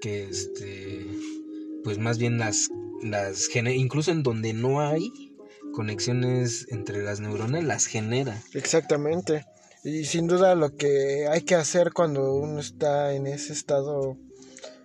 que 0.00 0.24
este 0.24 1.06
pues 1.82 1.98
más 1.98 2.18
bien 2.18 2.38
las 2.38 2.68
las 3.02 3.48
incluso 3.54 4.10
en 4.10 4.22
donde 4.22 4.52
no 4.54 4.80
hay 4.80 5.10
conexiones 5.72 6.66
entre 6.70 7.02
las 7.02 7.20
neuronas 7.20 7.64
las 7.64 7.86
genera. 7.86 8.42
Exactamente. 8.54 9.44
Y 9.82 10.04
sin 10.04 10.26
duda 10.26 10.54
lo 10.54 10.76
que 10.76 11.26
hay 11.28 11.42
que 11.42 11.54
hacer 11.54 11.92
cuando 11.92 12.34
uno 12.34 12.60
está 12.60 13.12
en 13.12 13.26
ese 13.26 13.52
estado, 13.52 14.16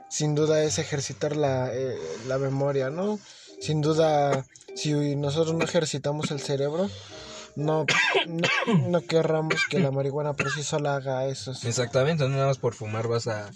sin 0.10 0.36
duda 0.36 0.64
es 0.64 0.78
ejercitar 0.78 1.38
la, 1.38 1.74
eh, 1.74 1.96
la 2.28 2.38
memoria, 2.38 2.90
¿no? 2.90 3.20
Sin 3.60 3.82
duda, 3.82 4.46
si 4.76 5.16
nosotros 5.16 5.56
no 5.56 5.64
ejercitamos 5.64 6.32
el 6.32 6.40
cerebro, 6.40 6.90
no, 7.56 7.86
no, 8.88 9.02
querramos 9.02 9.62
que 9.70 9.80
la 9.80 9.92
marihuana 9.92 10.34
por 10.34 10.52
sí 10.52 10.64
sola 10.64 10.96
haga 10.96 11.26
eso. 11.28 11.52
Exactamente, 11.64 12.24
no 12.24 12.30
nada 12.30 12.48
más 12.48 12.58
por 12.58 12.74
fumar 12.74 13.08
vas 13.08 13.28
a 13.28 13.52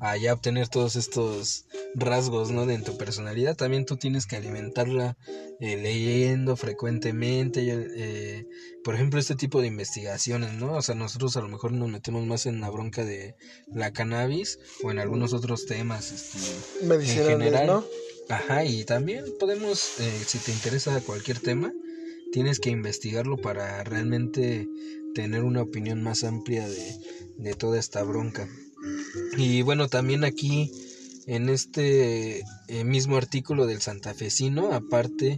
a 0.00 0.16
ya 0.16 0.32
obtener 0.32 0.68
todos 0.68 0.96
estos 0.96 1.66
rasgos 1.94 2.50
¿no? 2.50 2.66
de 2.66 2.78
tu 2.78 2.96
personalidad, 2.96 3.56
también 3.56 3.84
tú 3.84 3.96
tienes 3.96 4.26
que 4.26 4.36
alimentarla 4.36 5.16
eh, 5.60 5.76
leyendo 5.76 6.56
frecuentemente, 6.56 7.62
eh, 7.66 8.46
por 8.84 8.94
ejemplo, 8.94 9.18
este 9.18 9.34
tipo 9.34 9.60
de 9.60 9.66
investigaciones, 9.66 10.52
¿no? 10.52 10.74
O 10.74 10.82
sea, 10.82 10.94
nosotros 10.94 11.36
a 11.36 11.40
lo 11.40 11.48
mejor 11.48 11.72
nos 11.72 11.88
metemos 11.88 12.24
más 12.26 12.46
en 12.46 12.60
la 12.60 12.70
bronca 12.70 13.04
de 13.04 13.34
la 13.72 13.92
cannabis 13.92 14.60
o 14.84 14.90
en 14.90 15.00
algunos 15.00 15.32
otros 15.32 15.66
temas 15.66 16.12
este, 16.12 16.92
en 16.92 17.26
general. 17.26 17.66
¿no? 17.66 17.84
Ajá, 18.28 18.64
y 18.64 18.84
también 18.84 19.24
podemos, 19.38 20.00
eh, 20.00 20.22
si 20.26 20.38
te 20.38 20.52
interesa 20.52 21.00
cualquier 21.00 21.40
tema, 21.40 21.72
tienes 22.32 22.60
que 22.60 22.70
investigarlo 22.70 23.38
para 23.38 23.82
realmente 23.84 24.68
tener 25.14 25.44
una 25.44 25.62
opinión 25.62 26.02
más 26.02 26.24
amplia 26.24 26.68
de, 26.68 26.96
de 27.38 27.54
toda 27.54 27.78
esta 27.78 28.02
bronca. 28.02 28.48
Y 29.36 29.62
bueno, 29.62 29.88
también 29.88 30.24
aquí 30.24 30.70
en 31.28 31.50
este 31.50 32.42
eh, 32.68 32.84
mismo 32.84 33.18
artículo 33.18 33.66
del 33.66 33.82
santafesino, 33.82 34.72
aparte 34.72 35.36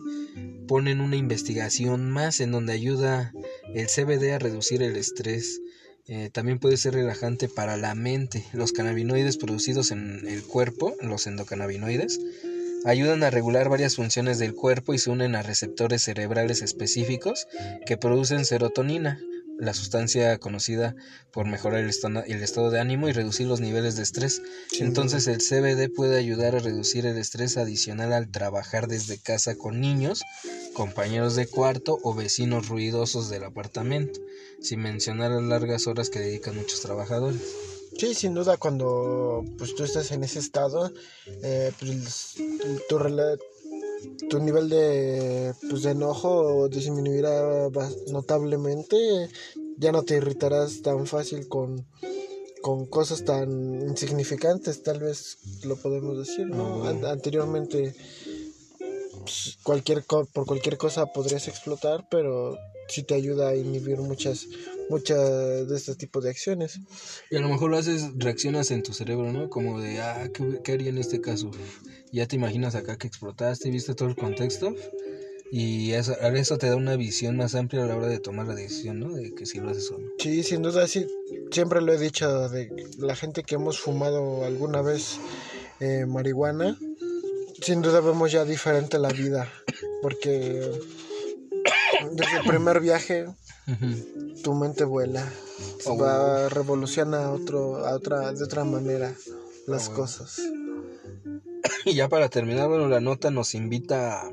ponen 0.69 1.01
una 1.01 1.17
investigación 1.17 2.11
más 2.11 2.39
en 2.39 2.53
donde 2.53 2.73
ayuda 2.73 3.33
el 3.75 3.89
CBD 3.89 4.33
a 4.33 4.39
reducir 4.39 4.85
el 4.85 4.97
estrés. 4.97 5.61
Eh, 6.07 6.31
también 6.33 6.61
puede 6.61 6.77
ser 6.77 6.95
relajante 6.95 7.49
para 7.49 7.77
la 7.77 7.97
mente. 7.97 8.45
Los 8.53 8.71
cannabinoides 8.71 9.37
producidos 9.37 9.91
en 9.91 10.29
el 10.29 10.45
cuerpo, 10.45 10.95
los 11.01 11.27
endocannabinoides, 11.27 12.21
ayudan 12.85 13.23
a 13.23 13.31
regular 13.31 13.69
varias 13.69 13.97
funciones 13.97 14.39
del 14.39 14.55
cuerpo 14.55 14.95
y 14.95 14.99
se 14.99 15.11
unen 15.11 15.35
a 15.35 15.43
receptores 15.43 16.03
cerebrales 16.03 16.63
específicos 16.63 17.47
que 17.87 17.97
producen 17.97 18.45
serotonina, 18.45 19.21
la 19.59 19.75
sustancia 19.75 20.39
conocida 20.39 20.97
por 21.33 21.47
mejorar 21.47 21.81
el, 21.81 21.91
el, 22.27 22.43
estado 22.43 22.71
de 22.71 22.81
ánimo 22.81 23.09
y 23.09 23.13
reducir 23.13 23.47
los 23.47 23.61
niveles 23.61 23.97
de 23.97 24.03
estrés. 24.03 24.41
Entonces 24.79 25.27
el 25.27 25.39
CBD 25.39 25.93
puede 25.95 26.19
ayudar 26.19 26.57
a 26.57 26.61
reducir 26.61 27.05
el 27.05 27.19
estrés 27.19 27.59
adicional 27.59 28.15
al 28.15 28.31
trabajar 28.31 28.89
desde 28.89 29.19
casa 29.19 29.55
con 29.57 29.81
niños, 29.81 30.23
compañeros 30.73 31.37
de 31.37 31.47
cuarto 31.47 31.99
o 32.03 32.15
vecinos 32.15 32.69
ruidosos 32.69 33.29
del 33.29 33.45
apartamento, 33.45 34.19
sin 34.63 34.81
mencionar 34.81 35.31
las 35.31 35.43
largas 35.43 35.87
horas 35.87 36.09
que 36.09 36.21
dedican 36.21 36.57
muchos 36.57 36.81
trabajadores. 36.81 37.43
Sí, 37.99 38.15
sin 38.15 38.35
duda 38.35 38.57
cuando 38.57 39.45
pues 39.59 39.75
tú 39.75 39.85
estás 39.85 40.11
en 40.13 40.25
ese 40.25 40.39
estado, 40.39 40.91
eh, 41.43 41.73
pues, 41.79 42.37
tu, 42.89 42.99
tu 44.29 44.39
nivel 44.41 44.69
de, 44.69 45.55
pues, 45.69 45.83
de 45.83 45.91
enojo 45.91 46.69
disminuirá 46.69 47.69
notablemente. 48.09 49.29
Ya 49.79 49.93
no 49.93 50.03
te 50.03 50.17
irritarás 50.17 50.83
tan 50.83 51.07
fácil 51.07 51.49
con, 51.49 51.87
con 52.61 52.87
cosas 52.87 53.25
tan 53.25 53.81
insignificantes, 53.83 54.83
tal 54.83 55.01
vez 55.01 55.39
lo 55.65 55.77
podemos 55.77 56.19
decir, 56.19 56.47
¿no? 56.47 56.85
anteriormente 57.09 57.95
pues, 59.21 59.59
cualquier 59.63 60.05
por 60.05 60.47
cualquier 60.47 60.77
cosa 60.77 61.07
podrías 61.07 61.49
explotar, 61.49 62.07
pero 62.11 62.59
sí 62.89 63.03
te 63.03 63.15
ayuda 63.15 63.51
a 63.51 63.57
inhibir 63.57 63.99
muchas 63.99 64.47
muchas 64.91 65.69
de 65.69 65.77
este 65.77 65.95
tipo 65.95 66.21
de 66.21 66.31
acciones. 66.31 66.81
Y 67.31 67.37
a 67.37 67.41
lo 67.41 67.49
mejor 67.49 67.71
lo 67.71 67.79
haces, 67.79 68.11
reaccionas 68.17 68.71
en 68.73 68.83
tu 68.83 68.93
cerebro, 68.93 69.33
¿no? 69.33 69.49
Como 69.49 69.81
de, 69.81 70.01
ah, 70.01 70.29
¿qué, 70.35 70.61
qué 70.63 70.73
haría 70.73 70.91
en 70.91 70.99
este 70.99 71.21
caso? 71.21 71.51
Ya 72.13 72.27
te 72.27 72.37
imaginas 72.37 72.75
acá 72.75 72.99
que 72.99 73.07
explotaste, 73.07 73.71
viste 73.71 73.95
todo 73.95 74.09
el 74.09 74.17
contexto. 74.17 74.75
Y 75.53 75.93
eso, 75.93 76.17
eso 76.21 76.59
te 76.59 76.69
da 76.69 76.77
una 76.77 76.97
visión 76.97 77.37
más 77.37 77.55
amplia 77.55 77.83
a 77.83 77.87
la 77.87 77.97
hora 77.97 78.07
de 78.07 78.21
tomar 78.21 78.47
la 78.47 78.55
decisión, 78.55 79.01
¿no? 79.01 79.13
De 79.13 79.35
que 79.35 79.47
si 79.47 79.59
lo 79.59 79.71
haces 79.71 79.91
o 79.91 79.99
no. 79.99 80.09
Sí, 80.19 80.43
sin 80.43 80.63
duda, 80.63 80.87
sí. 80.87 81.07
Siempre 81.51 81.81
lo 81.81 81.93
he 81.93 81.99
dicho, 81.99 82.49
de 82.49 82.71
la 82.99 83.17
gente 83.17 83.43
que 83.43 83.57
hemos 83.57 83.81
fumado 83.81 84.45
alguna 84.45 84.83
vez 84.83 85.19
eh, 85.81 86.05
marihuana, 86.07 86.79
sin 87.63 87.83
duda 87.83 88.01
vemos 88.01 88.31
ya 88.31 88.45
diferente 88.45 88.99
la 88.99 89.09
vida. 89.09 89.53
Porque 90.03 90.71
desde 92.13 92.37
el 92.39 92.47
primer 92.47 92.81
viaje 92.81 93.27
tu 94.43 94.55
mente 94.55 94.85
vuela. 94.85 95.27
Oh, 95.87 95.97
va 95.97 96.47
a 96.47 96.49
revolucionar 96.49 97.23
a 97.23 97.33
otro, 97.33 97.87
a 97.87 97.95
otra, 97.95 98.33
de 98.33 98.45
otra 98.45 98.65
manera 98.65 99.15
las 99.67 99.89
oh, 99.89 99.95
cosas. 99.95 100.41
Y 101.85 101.95
ya 101.95 102.09
para 102.09 102.29
terminar, 102.29 102.69
bueno, 102.69 102.89
la 102.89 103.01
nota 103.01 103.31
nos 103.31 103.55
invita 103.55 104.31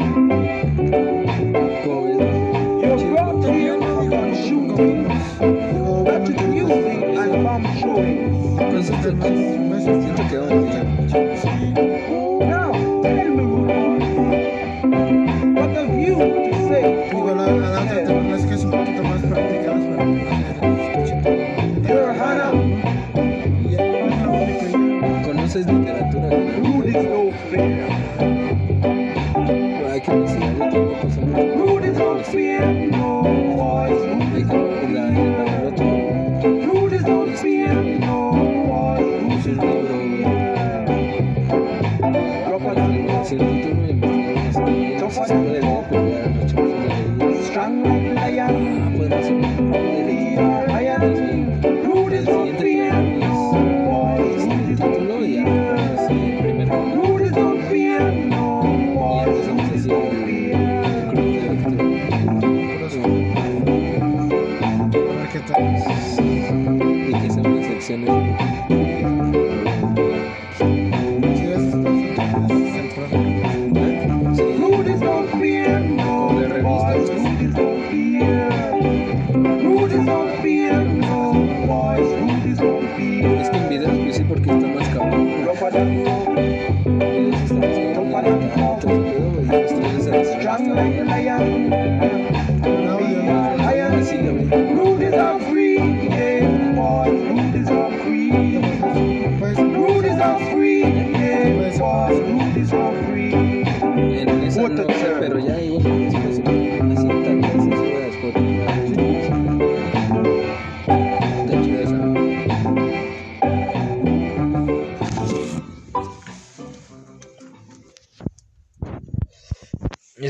You're 2.81 2.97
brought 3.11 3.45
here 3.53 3.79
for 3.79 4.09
consuming, 4.09 5.07
but 6.05 6.25
to 6.25 6.31
using 6.55 7.17
and 7.17 7.43
bomb 7.43 7.65
showing. 7.79 8.23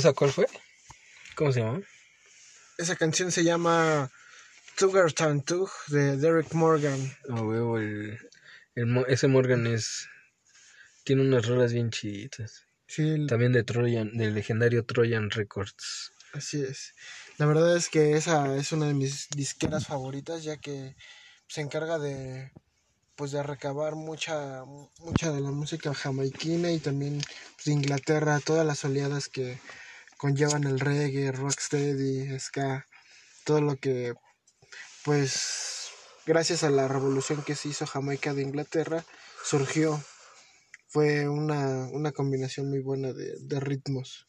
Esa 0.04 0.12
cuál 0.14 0.34
fue? 0.34 0.48
¿Cómo 1.36 1.54
se 1.54 1.62
llama? 1.62 1.82
esa 2.78 2.96
canción 2.98 3.32
se 3.32 3.44
llama 3.46 4.12
Sugar 4.76 5.14
Tug 5.14 5.70
de 5.88 6.18
Derek 6.18 6.52
Morgan. 6.54 7.16
A 7.30 7.42
huevo, 7.42 7.78
el, 7.78 8.20
el, 8.76 8.86
Mo- 8.88 9.06
ese 9.06 9.28
Morgan 9.30 9.66
es... 9.68 10.10
Tiene 11.06 11.22
unas 11.22 11.46
rolas 11.46 11.72
bien 11.72 11.90
chiditas. 11.92 12.66
Sí, 12.88 13.04
el- 13.04 13.28
También 13.28 13.54
de 13.54 13.64
Trojan, 13.64 14.18
del 14.18 14.34
legendario 14.34 14.84
Trojan 14.86 15.30
Records. 15.30 16.12
así 16.34 16.62
es. 16.62 16.94
La 17.38 17.46
verdad 17.46 17.78
es 17.78 17.88
que 17.88 18.18
esa 18.18 18.58
es 18.58 18.74
una 18.74 18.88
de 18.88 18.94
mis 18.94 19.30
disqueras 19.30 19.86
favoritas, 19.88 20.44
ya 20.44 20.58
que 20.58 20.96
se 21.48 21.62
encarga 21.62 21.98
de 21.98 22.52
pues 23.16 23.32
de 23.32 23.44
recabar 23.44 23.94
mucha 23.96 24.64
mucha 25.00 25.32
de 25.32 25.40
la 25.40 25.52
música 25.52 25.94
jamaiquina 25.94 26.72
y 26.72 26.80
también 26.80 27.22
pues, 27.56 27.66
de 27.66 27.72
Inglaterra, 27.74 28.42
todas 28.44 28.66
las 28.66 28.84
oleadas 28.84 29.30
que 29.30 29.60
conllevan 30.24 30.64
el 30.64 30.80
reggae, 30.80 31.34
rocksteady, 31.34 32.40
ska, 32.40 32.88
todo 33.44 33.60
lo 33.60 33.76
que 33.76 34.14
pues 35.04 35.90
gracias 36.26 36.64
a 36.64 36.70
la 36.70 36.88
revolución 36.88 37.44
que 37.44 37.56
se 37.56 37.68
hizo 37.68 37.86
Jamaica 37.86 38.34
de 38.34 38.44
Inglaterra 38.44 39.04
surgió 39.44 40.02
fue 40.88 41.28
una, 41.28 41.90
una 41.92 42.14
combinación 42.14 42.70
muy 42.70 42.80
buena 42.80 43.12
de, 43.12 43.36
de 43.38 43.60
ritmos. 43.60 44.26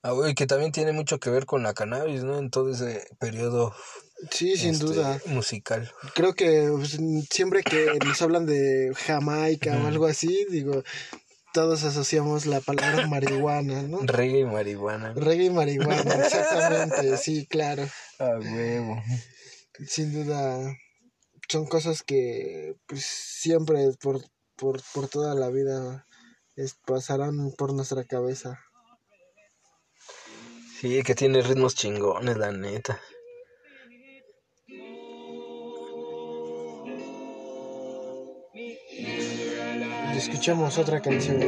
Ah, 0.00 0.12
güey, 0.12 0.36
que 0.36 0.46
también 0.46 0.70
tiene 0.70 0.92
mucho 0.92 1.18
que 1.18 1.30
ver 1.30 1.44
con 1.44 1.64
la 1.64 1.74
cannabis, 1.74 2.22
¿no? 2.22 2.38
En 2.38 2.50
todo 2.50 2.70
ese 2.70 3.08
periodo 3.18 3.74
Sí, 4.30 4.56
sin 4.56 4.74
este, 4.74 4.84
duda. 4.84 5.20
musical. 5.26 5.90
Creo 6.14 6.34
que 6.34 6.68
pues, 6.70 6.98
siempre 7.30 7.64
que 7.64 7.98
nos 8.04 8.22
hablan 8.22 8.46
de 8.46 8.92
Jamaica 8.94 9.76
o 9.82 9.88
algo 9.88 10.06
así, 10.06 10.46
digo, 10.50 10.84
todos 11.56 11.84
asociamos 11.84 12.44
la 12.44 12.60
palabra 12.60 13.06
marihuana, 13.08 13.80
¿no? 13.84 14.00
Reggae 14.02 14.40
y 14.40 14.44
marihuana. 14.44 15.14
Reggae 15.14 15.46
y 15.46 15.50
marihuana, 15.50 16.14
exactamente, 16.22 17.16
sí, 17.16 17.46
claro. 17.46 17.88
A 18.18 18.38
huevo. 18.38 19.02
Sin 19.88 20.12
duda, 20.12 20.76
son 21.48 21.66
cosas 21.66 22.02
que 22.02 22.76
pues, 22.86 23.06
siempre 23.06 23.88
por, 24.02 24.20
por, 24.54 24.82
por 24.92 25.08
toda 25.08 25.34
la 25.34 25.48
vida 25.48 26.04
es- 26.56 26.76
pasarán 26.86 27.50
por 27.56 27.72
nuestra 27.72 28.04
cabeza. 28.04 28.60
Sí, 30.78 31.02
que 31.02 31.14
tiene 31.14 31.40
ritmos 31.40 31.74
chingones, 31.74 32.36
la 32.36 32.52
neta. 32.52 33.00
Y 40.16 40.18
escuchemos 40.18 40.78
otra 40.78 40.98
canción. 41.02 41.38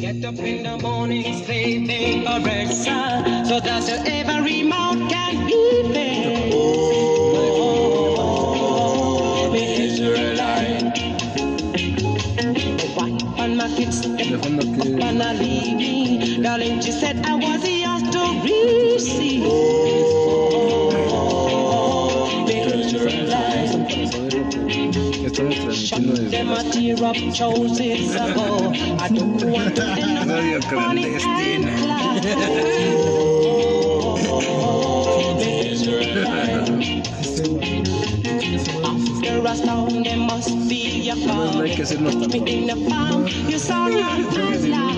Get 0.00 0.24
up 0.24 0.36
in 0.40 0.64
the 0.64 0.76
morning, 0.82 1.44
sleeping 1.44 2.26
a 2.26 2.40
red 2.40 2.72
sun, 2.72 3.46
so 3.46 3.60
that 3.60 3.86
your 3.86 4.00
every 4.04 4.64
mouth 4.64 4.98
can 5.08 5.46
hear 5.46 5.92
it. 5.94 6.52
Oh, 8.18 9.48
me 9.52 9.86
Israelite. 9.86 10.98
Why 12.96 13.10
on 13.38 13.56
my 13.56 13.68
kids 13.76 14.00
De 14.00 14.36
fondo 14.38 14.62
que 14.72 14.98
them 26.14 26.50
a 26.50 26.62
tear 26.70 27.04
up 27.04 27.16
choices 27.34 28.14
ago. 28.14 28.72
I 29.00 29.08
don't 29.08 29.42
want 29.50 29.76
to 29.76 29.84
end 29.84 30.30
up 30.56 30.64
funny 30.64 31.16
and. 31.22 31.64
After 38.84 39.46
a 39.46 39.56
storm, 39.56 40.02
there 40.02 40.16
must 40.16 40.68
be 40.68 41.08
a 41.10 41.14
no 41.16 41.26
calm. 41.26 41.64
hay 41.64 41.74
que 41.74 41.82
hacernos 41.82 42.16
Me 42.16 42.38
in 42.46 42.66
the 42.66 42.76
farm, 42.90 43.26
you 43.48 43.58
saw 43.58 43.88
my 43.88 44.94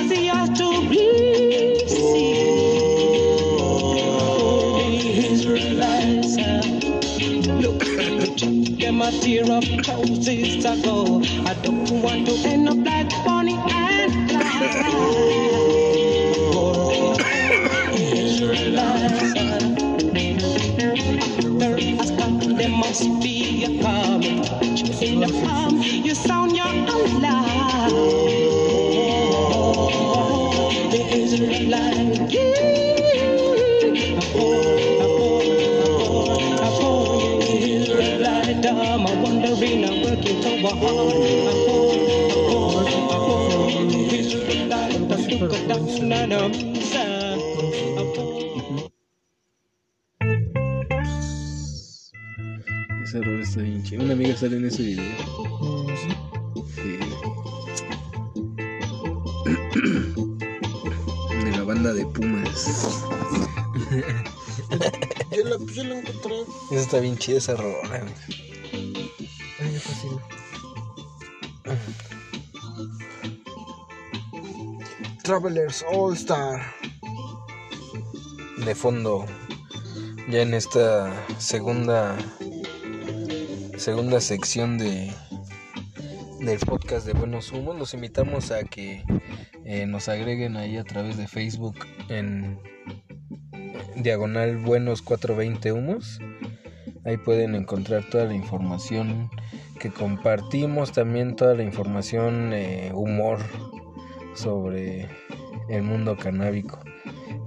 my 9.01 9.09
tear 9.09 9.41
of 9.51 9.63
roses 9.87 10.63
I 10.63 10.79
go. 10.83 11.23
I 11.47 11.55
don't 11.63 11.89
want 12.03 12.27
to 12.27 12.33
end 12.47 12.69
up 12.69 12.77
like 12.85 13.09
Bonnie 13.25 13.57
and 13.71 14.29
Clyde. 14.29 14.93
Oh, 16.53 17.15
there 22.59 22.69
must 22.69 23.09
be 23.23 23.65
a 23.65 23.81
problem. 23.81 24.43
You 25.81 26.13
sound 26.13 26.40
Ese 53.03 53.17
error 53.17 53.41
está 53.41 53.61
bien 53.61 53.83
chido. 53.83 54.03
Una 54.03 54.13
amiga 54.13 54.37
sale 54.37 54.57
en 54.57 54.65
ese 54.65 54.83
video. 54.83 55.05
Sí. 56.75 56.97
De 61.43 61.51
la 61.51 61.63
banda 61.63 61.93
de 61.93 62.05
Pumas. 62.05 62.95
Yo 65.31 65.43
la, 65.45 65.57
yo 65.73 65.83
la 65.83 65.99
encontré. 65.99 66.35
Esa 66.71 66.81
está 66.81 66.99
bien 66.99 67.17
chida 67.17 67.37
esa 67.37 67.55
rola, 67.55 67.99
güey. 67.99 68.50
Travelers 75.31 75.85
All 75.89 76.11
Star. 76.11 76.61
de 78.65 78.75
fondo 78.75 79.25
ya 80.29 80.41
en 80.41 80.53
esta 80.53 81.09
segunda 81.37 82.17
segunda 83.77 84.19
sección 84.19 84.77
de 84.77 85.09
del 86.41 86.59
podcast 86.59 87.07
de 87.07 87.13
Buenos 87.13 87.53
Humos 87.53 87.79
los 87.79 87.93
invitamos 87.93 88.51
a 88.51 88.65
que 88.65 89.05
eh, 89.63 89.85
nos 89.85 90.09
agreguen 90.09 90.57
ahí 90.57 90.75
a 90.75 90.83
través 90.83 91.15
de 91.15 91.29
Facebook 91.29 91.77
en 92.09 92.59
diagonal 93.95 94.57
buenos 94.57 95.01
420 95.01 95.71
humos 95.71 96.19
ahí 97.05 97.15
pueden 97.15 97.55
encontrar 97.55 98.03
toda 98.09 98.25
la 98.25 98.33
información 98.33 99.29
que 99.79 99.91
compartimos 99.91 100.91
también 100.91 101.37
toda 101.37 101.55
la 101.55 101.63
información 101.63 102.51
eh, 102.51 102.91
humor 102.93 103.39
sobre 104.33 105.07
el 105.69 105.83
mundo 105.83 106.17
canábico 106.17 106.79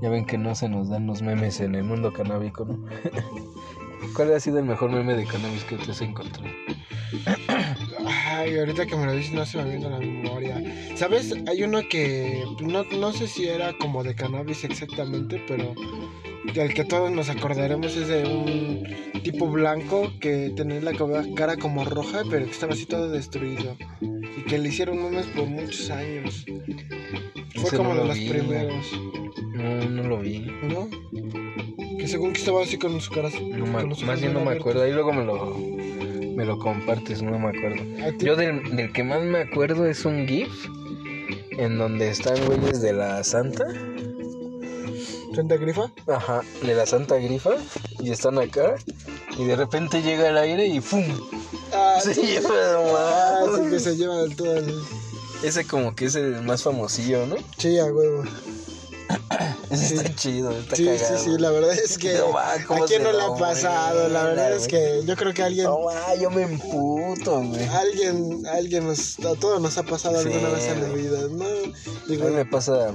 ya 0.04 0.10
ven 0.10 0.26
que 0.26 0.36
no 0.36 0.54
se 0.54 0.68
nos 0.68 0.88
dan 0.88 1.06
los 1.06 1.22
memes 1.22 1.60
en 1.60 1.74
el 1.74 1.84
mundo 1.84 2.12
canábico, 2.12 2.64
¿no? 2.64 2.78
¿Cuál 4.14 4.34
ha 4.34 4.40
sido 4.40 4.58
el 4.58 4.66
mejor 4.66 4.90
meme 4.90 5.14
de 5.14 5.24
cannabis 5.24 5.64
que 5.64 5.76
te 5.76 5.90
has 5.90 6.00
encontrado? 6.02 6.50
Ay, 8.06 8.58
ahorita 8.58 8.84
que 8.84 8.96
me 8.96 9.06
lo 9.06 9.12
dices 9.12 9.32
no 9.32 9.46
se 9.46 9.58
me 9.58 9.70
viene 9.70 9.86
a 9.86 9.90
la 9.90 9.98
memoria. 10.00 10.62
¿Sabes? 10.94 11.34
Hay 11.48 11.62
uno 11.62 11.80
que 11.88 12.44
no, 12.60 12.84
no 12.84 13.12
sé 13.12 13.26
si 13.26 13.48
era 13.48 13.72
como 13.78 14.04
de 14.04 14.14
cannabis 14.14 14.64
exactamente, 14.64 15.42
pero 15.48 15.74
el 16.54 16.74
que 16.74 16.84
todos 16.84 17.10
nos 17.10 17.28
acordaremos 17.30 17.96
es 17.96 18.08
de 18.08 18.24
un 18.24 19.22
tipo 19.22 19.48
blanco 19.50 20.12
que 20.20 20.52
tenía 20.56 20.80
la 20.80 20.92
cara 21.34 21.56
como 21.56 21.84
roja, 21.84 22.22
pero 22.30 22.44
que 22.44 22.50
estaba 22.52 22.72
así 22.74 22.86
todo 22.86 23.10
destruido. 23.10 23.76
Y 24.00 24.42
que 24.44 24.58
le 24.58 24.68
hicieron 24.68 25.02
memes 25.02 25.26
por 25.26 25.46
muchos 25.46 25.90
años. 25.90 26.44
Fue 27.54 27.64
Ese 27.64 27.76
como 27.76 27.90
no 27.90 27.94
de 27.96 28.00
lo 28.02 28.08
los 28.08 28.18
vi, 28.18 28.28
primeros, 28.28 28.92
No, 29.54 29.88
no 29.88 30.02
lo 30.02 30.18
vi. 30.20 30.40
¿no? 30.68 30.88
Que 31.98 32.06
según 32.08 32.32
que 32.32 32.38
estaba 32.40 32.62
así 32.62 32.76
con 32.78 32.92
sus 33.00 33.08
caras. 33.10 33.32
No 33.40 33.64
con 33.72 33.88
los 33.88 34.02
más 34.04 34.20
bien 34.20 34.32
no 34.34 34.40
me 34.40 34.46
abiertos. 34.46 34.60
acuerdo. 34.60 34.82
Ahí 34.82 34.92
luego 34.92 35.12
me 35.12 35.24
lo, 35.24 35.56
me 36.36 36.44
lo 36.44 36.58
compartes, 36.58 37.22
no 37.22 37.38
me 37.38 37.48
acuerdo. 37.48 37.82
Yo 38.18 38.36
del, 38.36 38.76
del 38.76 38.92
que 38.92 39.02
más 39.04 39.22
me 39.22 39.38
acuerdo 39.38 39.86
es 39.86 40.04
un 40.04 40.26
GIF 40.26 40.50
en 41.52 41.78
donde 41.78 42.08
están 42.10 42.36
güeyes 42.46 42.82
de 42.82 42.92
la 42.92 43.22
Santa. 43.24 43.64
¿Santa 45.34 45.56
Grifa? 45.56 45.90
Ajá, 46.06 46.42
de 46.62 46.74
la 46.74 46.86
Santa 46.86 47.16
Grifa. 47.16 47.50
Y 48.00 48.10
están 48.10 48.38
acá. 48.38 48.76
Y 49.38 49.44
de 49.44 49.56
repente 49.56 50.02
llega 50.02 50.28
el 50.28 50.36
aire 50.38 50.66
y 50.66 50.80
¡fum! 50.80 51.04
Ah, 51.72 51.98
Se 52.02 52.14
sí. 52.14 52.22
lleva 52.22 52.50
Ah, 52.50 53.44
sí 53.56 53.70
que 53.70 53.80
se 53.80 53.96
lleva 53.96 54.16
del 54.22 54.36
todo 54.36 54.56
el... 54.56 54.74
Ese 55.42 55.66
como 55.66 55.94
que 55.94 56.06
es 56.06 56.14
el 56.14 56.40
más 56.42 56.62
famosillo, 56.62 57.26
¿no? 57.26 57.36
Sí, 57.58 57.78
a 57.78 57.84
huevo. 57.86 58.24
Sí. 59.74 59.94
está 59.96 60.14
chido, 60.14 60.52
está 60.56 60.76
Sí, 60.76 60.84
cagado. 60.84 61.18
sí, 61.18 61.24
sí, 61.24 61.38
la 61.38 61.50
verdad 61.50 61.72
es 61.72 61.98
que 61.98 62.14
No, 62.14 62.32
va, 62.32 62.54
cómo 62.66 62.84
a 62.84 62.86
quién 62.86 63.02
no 63.02 63.10
le 63.12 63.22
ha 63.22 63.34
pasado, 63.34 64.08
la 64.08 64.22
verdad 64.22 64.52
es 64.52 64.68
que 64.68 65.00
yo 65.04 65.16
creo 65.16 65.34
que 65.34 65.42
alguien, 65.42 65.66
No, 65.66 65.82
va, 65.82 66.14
yo 66.14 66.30
me 66.30 66.42
emputo, 66.42 67.42
güey. 67.42 67.64
alguien, 67.66 68.46
alguien 68.46 68.86
nos, 68.86 69.18
a 69.18 69.34
todos 69.34 69.60
nos 69.60 69.76
ha 69.76 69.82
pasado 69.82 70.20
Sí, 70.22 70.28
alguna 70.28 70.50
vez 70.50 70.68
en 70.68 70.80
la 70.80 70.88
vida, 70.90 71.18
¿no? 71.28 71.44
A 71.44 72.06
Digo, 72.06 72.28
mí 72.28 72.34
me 72.34 72.44
pasa, 72.46 72.92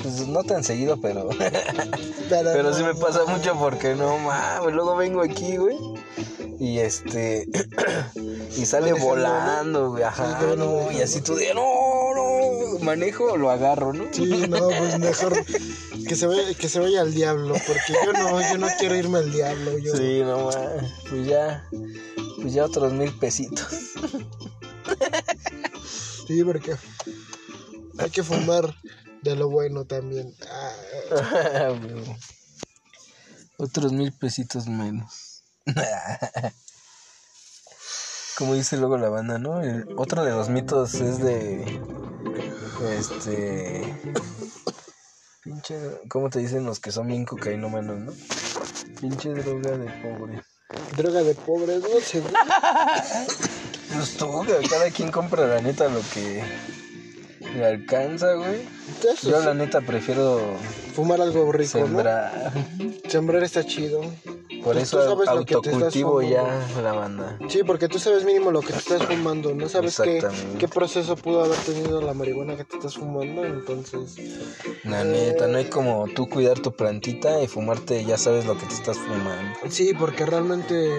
pues 0.00 0.26
no 0.26 0.42
tan 0.44 0.64
seguido, 0.64 0.98
pero 1.02 1.28
pero, 2.30 2.50
pero 2.52 2.74
sí 2.74 2.82
me 2.82 2.94
pasa 2.94 3.26
mucho 3.26 3.54
porque 3.58 3.94
no 3.94 4.16
mames, 4.18 4.72
luego 4.72 4.96
vengo 4.96 5.20
aquí, 5.20 5.56
güey. 5.58 5.76
Y 6.58 6.78
este 6.78 7.46
y 8.56 8.64
sale 8.66 8.92
volando, 8.94 9.90
güey, 9.90 10.04
ajá, 10.04 10.38
Sí, 10.40 10.96
y 10.96 11.02
así 11.02 11.20
tú 11.20 11.34
de 11.34 11.52
no, 11.54 11.62
manejo 12.82 13.24
o 13.32 13.36
lo 13.36 13.50
agarro, 13.50 13.92
¿no? 13.92 14.04
Sí, 14.12 14.26
no, 14.48 14.68
pues 14.68 14.98
mejor 14.98 15.44
que 16.08 16.16
se 16.16 16.26
vaya, 16.26 16.54
que 16.54 16.68
se 16.68 16.80
vaya 16.80 17.00
al 17.00 17.14
diablo, 17.14 17.54
porque 17.66 17.92
yo 18.04 18.12
no, 18.12 18.40
yo 18.40 18.58
no 18.58 18.68
quiero 18.78 18.96
irme 18.96 19.18
al 19.18 19.32
diablo, 19.32 19.78
yo. 19.78 19.96
Sí, 19.96 20.20
no 20.22 20.46
mames, 20.50 20.92
pues 21.08 21.26
ya, 21.26 21.64
pues 22.40 22.52
ya 22.54 22.64
otros 22.64 22.92
mil 22.92 23.12
pesitos. 23.18 23.66
Sí, 26.26 26.42
porque 26.44 26.76
hay 27.98 28.10
que 28.10 28.22
fumar 28.22 28.74
de 29.22 29.36
lo 29.36 29.48
bueno 29.48 29.84
también. 29.84 30.34
Ah. 30.50 31.72
Otros 33.58 33.92
mil 33.92 34.12
pesitos 34.12 34.66
menos. 34.66 35.42
Como 38.36 38.54
dice 38.54 38.76
luego 38.76 38.98
la 38.98 39.08
banda, 39.08 39.38
¿no? 39.38 39.60
El- 39.60 39.86
otro 39.96 40.24
de 40.24 40.32
los 40.32 40.48
mitos 40.48 40.94
es 40.94 41.18
de. 41.18 41.80
Este. 42.90 43.94
Pinche. 45.42 45.76
¿Cómo 46.08 46.30
te 46.30 46.40
dicen 46.40 46.64
los 46.64 46.80
que 46.80 46.92
son 46.92 47.06
bien 47.06 47.24
cocainómanos, 47.24 47.98
no? 47.98 48.12
Pinche 49.00 49.30
droga 49.30 49.76
de 49.76 49.90
pobre. 50.02 50.42
droga 50.96 51.22
de 51.22 51.34
pobres, 51.34 51.82
no 51.82 52.00
sé. 52.00 52.22
Tú, 54.18 54.26
güey, 54.26 54.66
cada 54.68 54.90
quien 54.90 55.10
compra 55.10 55.46
la 55.46 55.60
neta 55.60 55.88
lo 55.88 56.00
que 56.14 56.42
le 57.54 57.66
alcanza, 57.66 58.34
güey. 58.34 58.62
Eso 59.00 59.30
Yo 59.30 59.40
sí, 59.40 59.46
la 59.46 59.54
neta 59.54 59.80
prefiero 59.80 60.40
Fumar 60.94 61.20
algo 61.22 61.50
rico, 61.52 61.78
sembrar. 61.78 62.52
¿no? 62.54 63.10
Sembrar 63.10 63.42
está 63.42 63.64
chido. 63.64 64.02
Por 64.62 64.74
Pues 64.74 64.84
eso 64.84 65.02
sabes 65.02 65.28
autocultivo 65.28 66.22
ya 66.22 66.44
la 66.82 66.92
banda. 66.92 67.38
Sí, 67.48 67.62
porque 67.64 67.88
tú 67.88 67.98
sabes 67.98 68.24
mínimo 68.24 68.50
lo 68.50 68.60
que 68.60 68.72
te 68.72 68.78
estás 68.78 69.02
fumando, 69.04 69.54
no 69.54 69.68
sabes 69.68 70.00
qué, 70.00 70.68
proceso 70.68 71.16
pudo 71.16 71.44
haber 71.44 71.58
tenido 71.58 72.00
la 72.00 72.14
marihuana 72.14 72.56
que 72.56 72.64
te 72.64 72.76
estás 72.76 72.94
fumando, 72.94 73.44
entonces... 73.44 74.16
La 74.84 75.02
neta, 75.02 75.48
no 75.48 75.58
hay 75.58 75.64
como 75.64 76.06
tú 76.14 76.28
cuidar 76.28 76.60
tu 76.60 76.72
plantita 76.72 77.42
y 77.42 77.48
fumarte, 77.48 78.04
ya 78.04 78.18
sabes 78.18 78.44
lo 78.46 78.56
que 78.56 78.66
te 78.66 78.74
estás 78.74 78.98
fumando. 78.98 79.58
Sí, 79.68 79.94
porque 79.98 80.26
realmente 80.26 80.92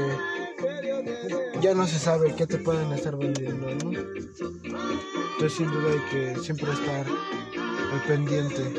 ya 1.63 1.73
no 1.73 1.87
se 1.87 1.97
sabe 1.97 2.35
qué 2.35 2.45
te 2.45 2.57
pueden 2.57 2.91
estar 2.91 3.15
vendiendo, 3.15 3.67
¿no? 3.67 3.91
Entonces 3.91 5.53
sin 5.53 5.71
duda 5.71 5.93
hay 5.93 6.01
que 6.11 6.35
siempre 6.41 6.69
estar 6.73 7.05
al 7.93 8.03
pendiente. 8.05 8.73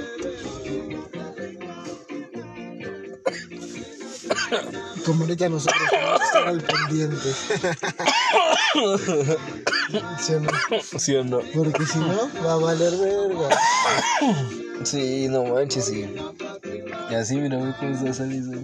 Como 5.07 5.23
ahorita 5.23 5.49
nosotros 5.49 5.83
estar 6.27 6.47
al 6.47 6.61
pendiente. 6.61 7.33
¿Sí 10.21 10.35
o 10.35 10.41
no? 10.41 10.51
¿Sí 10.83 11.17
o 11.17 11.25
no? 11.25 11.41
Porque 11.55 11.87
si 11.87 11.99
no, 11.99 12.29
va 12.45 12.53
a 12.53 12.57
valer 12.57 12.93
verga. 12.99 13.49
Sí, 14.85 15.29
no 15.29 15.45
manches, 15.45 15.87
sí. 15.87 16.15
Y 17.11 17.15
así, 17.15 17.37
mira, 17.37 17.75
cómo 17.81 17.95
está 17.95 18.13
saliendo. 18.13 18.59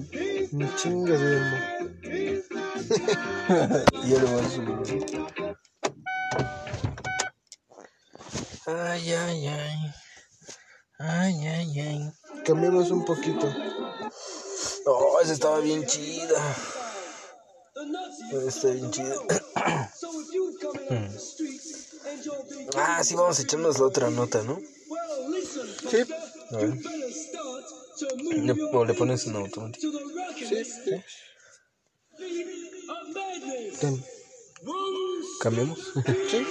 De 0.53 0.69
humo. 0.85 1.57
Y 2.03 2.43
yo 3.49 4.19
le 4.21 4.25
voy 4.27 4.41
a 4.41 4.49
subir. 4.49 5.27
Ay, 8.67 9.13
ay, 9.13 9.47
ay. 9.49 9.77
Ay, 10.99 11.47
ay, 11.47 11.81
ay. 11.81 12.13
Cambiemos 12.45 12.91
un 12.91 13.05
poquito. 13.05 13.47
Oh, 14.87 15.19
esa 15.23 15.33
estaba 15.33 15.61
bien 15.61 15.87
chida. 15.87 16.57
Está 18.47 18.69
bien 18.69 18.91
chido. 18.91 19.27
ah, 22.77 23.03
sí, 23.03 23.15
vamos 23.15 23.39
a 23.39 23.43
echarnos 23.43 23.79
la 23.79 23.87
otra 23.87 24.11
nota, 24.11 24.43
¿no? 24.43 24.61
Sí, 25.91 26.05
A 26.53 26.57
ver. 26.57 26.75
Le, 28.31 28.53
o 28.73 28.85
le 28.85 28.95
pones 28.95 29.27
en 29.27 29.37
automático. 29.37 29.93
sí, 30.39 30.65
sí. 30.65 31.03
Ten. 33.81 34.03
¿Cambiamos? 35.41 35.79
Sí. 36.31 36.45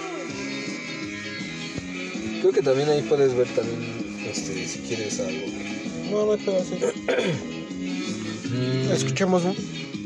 Creo 2.42 2.54
que 2.54 2.62
también 2.62 2.90
ahí 2.90 3.02
puedes 3.02 3.36
ver 3.36 3.48
también, 3.50 3.80
este, 4.26 4.66
si 4.66 4.80
quieres 4.80 5.20
algo. 5.20 5.46
No, 6.10 6.26
no 6.26 6.32
hay 6.32 6.40
pedo 6.40 6.58
así. 6.58 6.76
Mm, 8.50 8.92
Escuchemos 8.94 9.44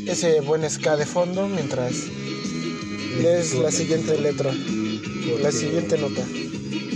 ese 0.08 0.42
buen 0.42 0.68
ska 0.70 0.98
de 0.98 1.06
fondo 1.06 1.48
mientras 1.48 1.94
lees 3.22 3.54
la 3.54 3.72
siguiente 3.72 4.18
letra, 4.20 4.52
la 5.42 5.52
siguiente 5.52 5.98
nota. 6.00 6.26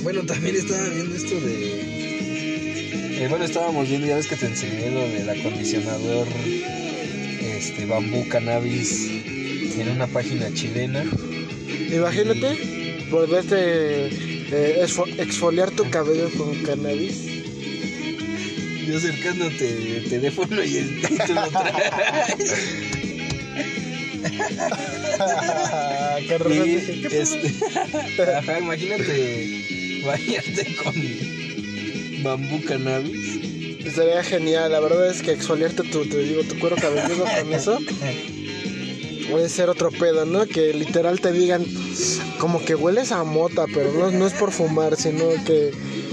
Bueno, 0.02 0.24
también 0.26 0.56
estaba 0.56 0.90
viendo 0.90 1.16
esto 1.16 1.40
de... 1.40 3.24
eh, 3.24 3.28
bueno, 3.30 3.46
estábamos 3.46 3.88
viendo, 3.88 4.08
ya 4.08 4.16
ves 4.16 4.28
que 4.28 4.36
te 4.38 4.48
enseñé 4.48 4.90
lo 4.92 5.02
del 5.02 5.30
acondicionador 5.30 6.28
este, 7.42 7.86
bambú 7.86 8.28
cannabis 8.28 9.17
en 9.82 9.90
una 9.90 10.08
página 10.08 10.54
chilena. 10.54 11.04
Imagínate 11.92 13.08
volverte 13.10 14.08
eh, 14.08 14.86
exfoliar 15.18 15.72
tu 15.72 15.90
cabello 15.90 16.30
con 16.38 16.56
cannabis. 16.64 17.26
Yo 18.88 18.98
acercándote 18.98 19.98
el 19.98 20.10
teléfono 20.10 20.64
y, 20.64 20.78
el, 20.78 21.02
tú 21.02 21.34
lo 21.34 21.48
traes. 21.50 22.52
Y, 26.50 27.06
este, 27.12 27.54
ajá, 28.38 28.60
imagínate 28.60 30.02
bañarte 30.06 30.76
con 30.76 32.24
bambú 32.24 32.64
cannabis. 32.64 33.86
Estaría 33.86 34.24
genial, 34.24 34.72
la 34.72 34.80
verdad 34.80 35.10
es 35.10 35.22
que 35.22 35.32
exfoliarte 35.32 35.84
tu, 35.84 36.06
te 36.06 36.18
digo, 36.20 36.44
tu 36.44 36.58
cuero 36.60 36.76
cabelludo 36.76 37.26
con 37.26 37.54
eso 37.54 37.80
puede 39.30 39.50
ser 39.50 39.70
otro 39.70 39.92
pedo, 39.92 40.26
¿no? 40.26 40.46
Que 40.46 40.74
literal 40.74 41.20
te 41.20 41.32
digan 41.32 41.66
como 42.40 42.64
que 42.64 42.76
hueles 42.76 43.12
a 43.12 43.24
mota, 43.24 43.66
pero 43.74 43.92
no, 43.94 44.12
no 44.12 44.28
es 44.28 44.34
por 44.34 44.52
fumar, 44.52 44.96
sino 44.96 45.26
que 45.46 45.72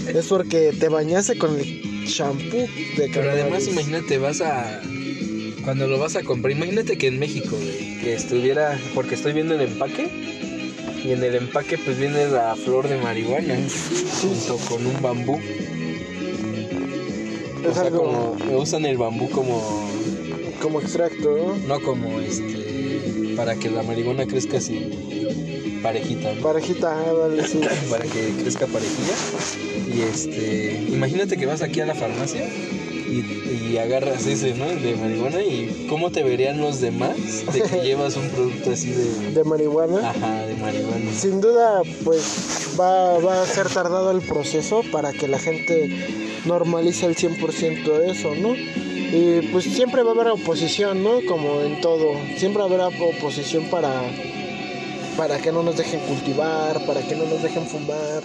es 0.09 0.27
porque 0.27 0.73
te 0.79 0.89
bañaste 0.89 1.39
con 1.39 1.59
el 1.59 1.81
shampoo 2.07 2.67
de 2.97 3.11
Pero 3.13 3.31
además 3.31 3.65
cannabis. 3.65 3.69
imagínate, 3.69 4.19
vas 4.19 4.41
a... 4.41 4.81
Cuando 5.65 5.87
lo 5.87 5.99
vas 5.99 6.15
a 6.17 6.23
comprar, 6.23 6.53
imagínate 6.53 6.99
que 6.99 7.07
en 7.07 7.19
México, 7.19 7.57
güey, 7.57 7.99
que 8.01 8.15
estuviera... 8.15 8.79
Porque 8.95 9.15
estoy 9.15 9.33
viendo 9.33 9.55
el 9.55 9.63
empaque. 9.63 10.09
Y 11.03 11.13
en 11.13 11.23
el 11.23 11.35
empaque 11.35 11.77
pues 11.79 11.99
viene 11.99 12.27
la 12.29 12.55
flor 12.57 12.89
de 12.89 12.97
marihuana 12.97 13.57
junto 14.21 14.57
con 14.69 14.87
un 14.87 15.03
bambú. 15.03 15.39
O 17.63 17.69
Es 17.69 17.75
sea, 17.75 17.85
algo 17.85 18.37
como 18.39 18.59
usan 18.59 18.87
el 18.87 18.97
bambú 18.97 19.29
como 19.31 19.91
como 20.63 20.81
extracto, 20.81 21.37
¿no? 21.37 21.57
no 21.79 21.81
como 21.83 22.21
este 22.21 22.64
para 23.37 23.57
que 23.57 23.71
la 23.71 23.83
marihuana 23.83 24.27
crezca 24.27 24.59
así 24.59 24.91
parejita, 25.83 26.33
¿no? 26.33 26.43
Parejita, 26.43 26.95
dale, 27.13 27.47
sí. 27.47 27.61
para 27.91 28.05
que 28.05 28.33
crezca 28.41 28.67
parejilla. 28.67 29.15
Y 29.95 30.01
este, 30.01 30.87
imagínate 30.89 31.37
que 31.37 31.45
vas 31.47 31.61
aquí 31.63 31.81
a 31.81 31.87
la 31.87 31.95
farmacia 31.95 32.49
y, 33.07 33.71
y 33.71 33.77
agarras 33.79 34.27
ese, 34.27 34.55
¿no? 34.55 34.65
De 34.67 34.97
marihuana 34.97 35.43
y 35.43 35.87
cómo 35.89 36.11
te 36.11 36.23
verían 36.23 36.59
los 36.59 36.81
demás 36.81 37.17
de 37.53 37.61
que 37.63 37.81
llevas 37.85 38.17
un 38.17 38.29
producto 38.31 38.71
así 38.73 38.91
de, 38.91 39.33
De 39.33 39.45
marihuana. 39.45 40.11
ajá, 40.11 40.47
de 40.47 40.55
marihuana. 40.57 41.13
Sin 41.13 41.41
duda, 41.43 41.83
pues 42.03 42.75
va, 42.81 43.19
va 43.19 43.43
a 43.43 43.47
ser 43.47 43.69
tardado 43.69 44.11
el 44.11 44.23
proceso 44.23 44.83
para 44.91 45.13
que 45.13 45.29
la 45.29 45.39
gente 45.39 45.91
normalice 46.47 47.05
el 47.07 47.15
100% 47.15 47.99
de 47.99 48.11
eso, 48.11 48.35
¿no? 48.35 48.55
Y 49.17 49.43
pues 49.53 49.63
siempre 49.63 50.03
va 50.03 50.11
a 50.11 50.15
haber 50.15 50.27
oposición, 50.27 51.05
¿no? 51.05 51.21
Como 51.29 51.61
en 51.61 51.81
todo. 51.81 52.15
Siempre 52.37 52.65
habrá 52.65 52.89
oposición 52.89 53.71
para, 53.71 54.03
para 55.17 55.39
que 55.39 55.53
no 55.53 55.63
nos 55.63 55.77
dejen 55.77 56.01
cultivar, 56.01 56.85
para 56.85 57.01
que 57.01 57.15
no 57.15 57.25
nos 57.25 57.41
dejen 57.41 57.65
fumar. 57.65 58.25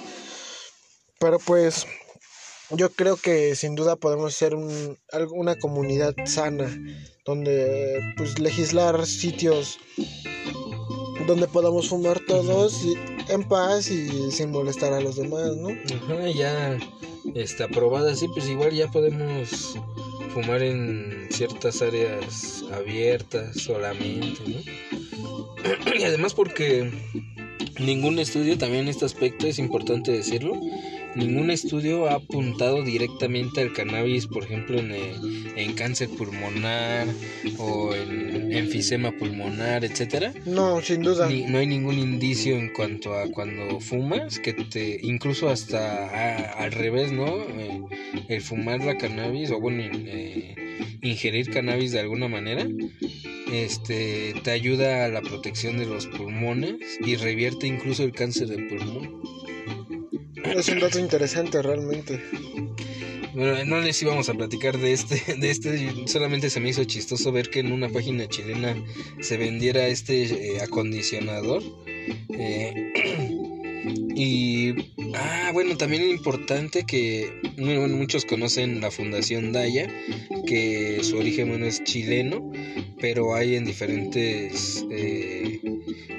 Pero 1.20 1.38
pues 1.38 1.86
yo 2.72 2.90
creo 2.90 3.18
que 3.18 3.56
sin 3.56 3.76
duda 3.76 3.98
podemos 3.98 4.34
ser 4.34 4.56
un, 4.56 4.98
una 5.32 5.60
comunidad 5.60 6.16
sana, 6.26 6.76
donde 7.24 8.00
pues 8.18 8.40
legislar 8.40 9.06
sitios 9.06 9.78
donde 11.28 11.48
podamos 11.48 11.90
fumar 11.90 12.20
todos 12.26 12.82
en 13.28 13.48
paz 13.48 13.92
y 13.92 14.32
sin 14.32 14.50
molestar 14.50 14.94
a 14.94 15.02
los 15.02 15.18
demás, 15.18 15.56
¿no? 15.56 15.70
Ajá, 15.70 16.30
ya 16.32 16.80
está 17.36 17.66
aprobada 17.66 18.14
así, 18.14 18.28
pues 18.30 18.48
igual 18.50 18.72
ya 18.72 18.90
podemos 18.90 19.78
fumar 20.30 20.62
en 20.62 21.28
ciertas 21.30 21.82
áreas 21.82 22.64
abiertas 22.74 23.60
solamente, 23.62 24.42
¿no? 24.48 25.96
Y 26.00 26.04
además 26.04 26.34
porque 26.34 26.90
ningún 27.80 28.20
estudio, 28.20 28.58
también 28.58 28.88
este 28.88 29.06
aspecto 29.06 29.48
es 29.48 29.60
importante 29.60 30.12
decirlo, 30.12 30.54
ningún 31.16 31.52
estudio 31.52 32.08
ha 32.08 32.16
apuntado 32.16 32.84
directamente 32.84 33.62
al 33.62 33.74
cannabis, 33.74 34.28
por 34.28 34.44
ejemplo, 34.44 34.80
en, 34.80 34.92
eh, 34.92 35.16
en 35.56 35.74
cáncer 35.74 36.10
pulmonar 36.10 37.08
o 37.58 37.94
en 37.94 38.52
enfisema 38.54 39.12
pulmonar, 39.12 39.84
etcétera. 39.86 40.34
No, 40.46 40.82
sin 40.82 41.02
duda. 41.02 41.28
Ni- 41.30 41.44
no 41.44 41.58
hay 41.60 41.68
ningún 41.68 41.98
indicio 42.00 42.56
en 42.58 42.70
cuanto 42.74 43.14
a 43.14 43.28
cuando 43.32 43.80
fumas 43.80 44.40
que 44.40 44.54
te 44.54 45.00
incluso 45.04 45.50
hasta 45.50 46.08
a- 46.08 46.54
al 46.64 46.72
revés 46.72 47.12
no 47.12 47.28
Eh, 47.60 47.82
el 48.30 48.42
fumar 48.42 48.84
la 48.84 48.98
cannabis 48.98 49.52
o 49.52 49.60
bueno 49.60 49.84
eh, 49.84 50.56
ingerir 51.02 51.50
cannabis 51.50 51.92
de 51.92 52.00
alguna 52.00 52.28
manera 52.28 52.68
este 53.52 54.34
te 54.44 54.52
ayuda 54.52 55.06
a 55.06 55.10
la 55.10 55.22
protección 55.22 55.78
de 55.78 55.86
los 55.86 56.08
pulmones 56.08 56.76
y 57.06 57.16
revierte 57.16 57.68
incluso 57.68 58.04
el 58.04 58.12
cáncer 58.12 58.48
de 58.48 58.58
pulmón 58.64 59.22
Es 60.44 60.68
un 60.70 60.80
dato 60.80 61.00
interesante 61.00 61.62
realmente. 61.62 62.22
bueno 63.34 63.64
no 63.66 63.80
les 63.80 64.02
íbamos 64.02 64.28
a 64.30 64.34
platicar 64.34 64.78
de 64.78 64.94
este 64.94 65.36
de 65.36 65.50
este 65.52 66.08
solamente 66.08 66.50
se 66.50 66.60
me 66.60 66.70
hizo 66.70 66.84
chistoso 66.84 67.32
ver 67.32 67.50
que 67.50 67.60
en 67.60 67.72
una 67.72 67.90
página 67.90 68.28
chilena 68.28 68.76
se 69.22 69.38
vendiera 69.38 69.88
este 69.88 70.24
eh, 70.56 70.62
acondicionador 70.62 71.64
Eh, 72.30 72.94
y 74.22 74.76
ah 75.16 75.52
bueno 75.54 75.78
también 75.78 76.02
es 76.02 76.10
importante 76.10 76.86
que 76.86 77.32
bueno, 77.58 77.88
muchos 77.96 78.26
conocen 78.26 78.82
la 78.82 78.92
fundación 78.92 79.54
Daya 79.54 79.88
que 80.46 81.00
su 81.04 81.18
origen 81.18 81.48
bueno 81.48 81.66
es 81.66 81.82
chileno 81.86 82.52
pero 83.00 83.34
hay 83.34 83.56
en 83.56 83.64
diferentes 83.64 84.86
eh, 84.92 85.62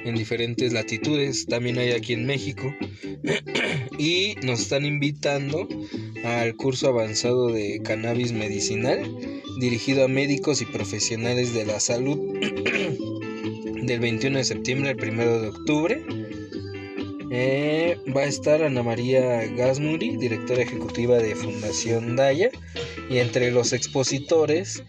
en 0.03 0.15
diferentes 0.15 0.73
latitudes 0.73 1.45
también 1.45 1.77
hay 1.77 1.91
aquí 1.91 2.13
en 2.13 2.25
México 2.25 2.73
y 3.99 4.33
nos 4.41 4.61
están 4.61 4.83
invitando 4.83 5.67
al 6.23 6.55
curso 6.55 6.87
avanzado 6.87 7.51
de 7.51 7.83
cannabis 7.83 8.31
medicinal 8.31 9.15
dirigido 9.59 10.05
a 10.05 10.07
médicos 10.07 10.63
y 10.63 10.65
profesionales 10.65 11.53
de 11.53 11.65
la 11.67 11.79
salud 11.79 12.17
del 13.83 13.99
21 13.99 14.39
de 14.39 14.43
septiembre 14.43 14.89
al 14.89 14.97
1 14.97 15.41
de 15.41 15.47
octubre. 15.49 16.20
Eh, 17.33 17.97
va 18.15 18.21
a 18.21 18.25
estar 18.25 18.61
Ana 18.61 18.83
María 18.83 19.45
Gasmuri, 19.55 20.17
directora 20.17 20.63
ejecutiva 20.63 21.17
de 21.17 21.33
Fundación 21.33 22.17
Daya, 22.17 22.49
y 23.09 23.19
entre 23.19 23.51
los 23.51 23.71
expositores 23.71 24.83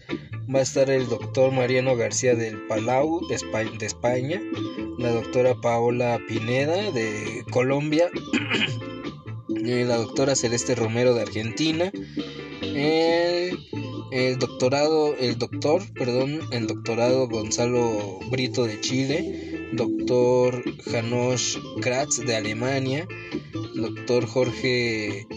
va 0.53 0.59
a 0.59 0.63
estar 0.63 0.89
el 0.89 1.07
doctor 1.07 1.53
Mariano 1.53 1.95
García 1.95 2.35
del 2.35 2.57
Palau 2.67 3.25
de 3.29 3.35
Espa- 3.35 3.77
de 3.77 3.85
España, 3.85 4.41
la 4.97 5.11
doctora 5.11 5.55
Paola 5.61 6.19
Pineda 6.27 6.91
de 6.91 7.43
Colombia, 7.49 8.09
eh, 9.65 9.85
la 9.87 9.95
doctora 9.95 10.35
Celeste 10.35 10.75
Romero 10.75 11.13
de 11.13 11.21
Argentina, 11.21 11.91
el 14.11 14.37
doctorado, 14.37 15.15
el 15.15 15.37
doctor, 15.37 15.81
perdón, 15.93 16.41
el 16.51 16.67
doctorado 16.67 17.27
Gonzalo 17.29 18.19
Brito 18.29 18.65
de 18.65 18.81
Chile, 18.81 19.62
doctor 19.73 20.63
Janos 20.91 21.59
Kratz 21.81 22.19
de 22.25 22.35
Alemania, 22.35 23.07
doctor 23.75 24.25
Jorge 24.25 25.27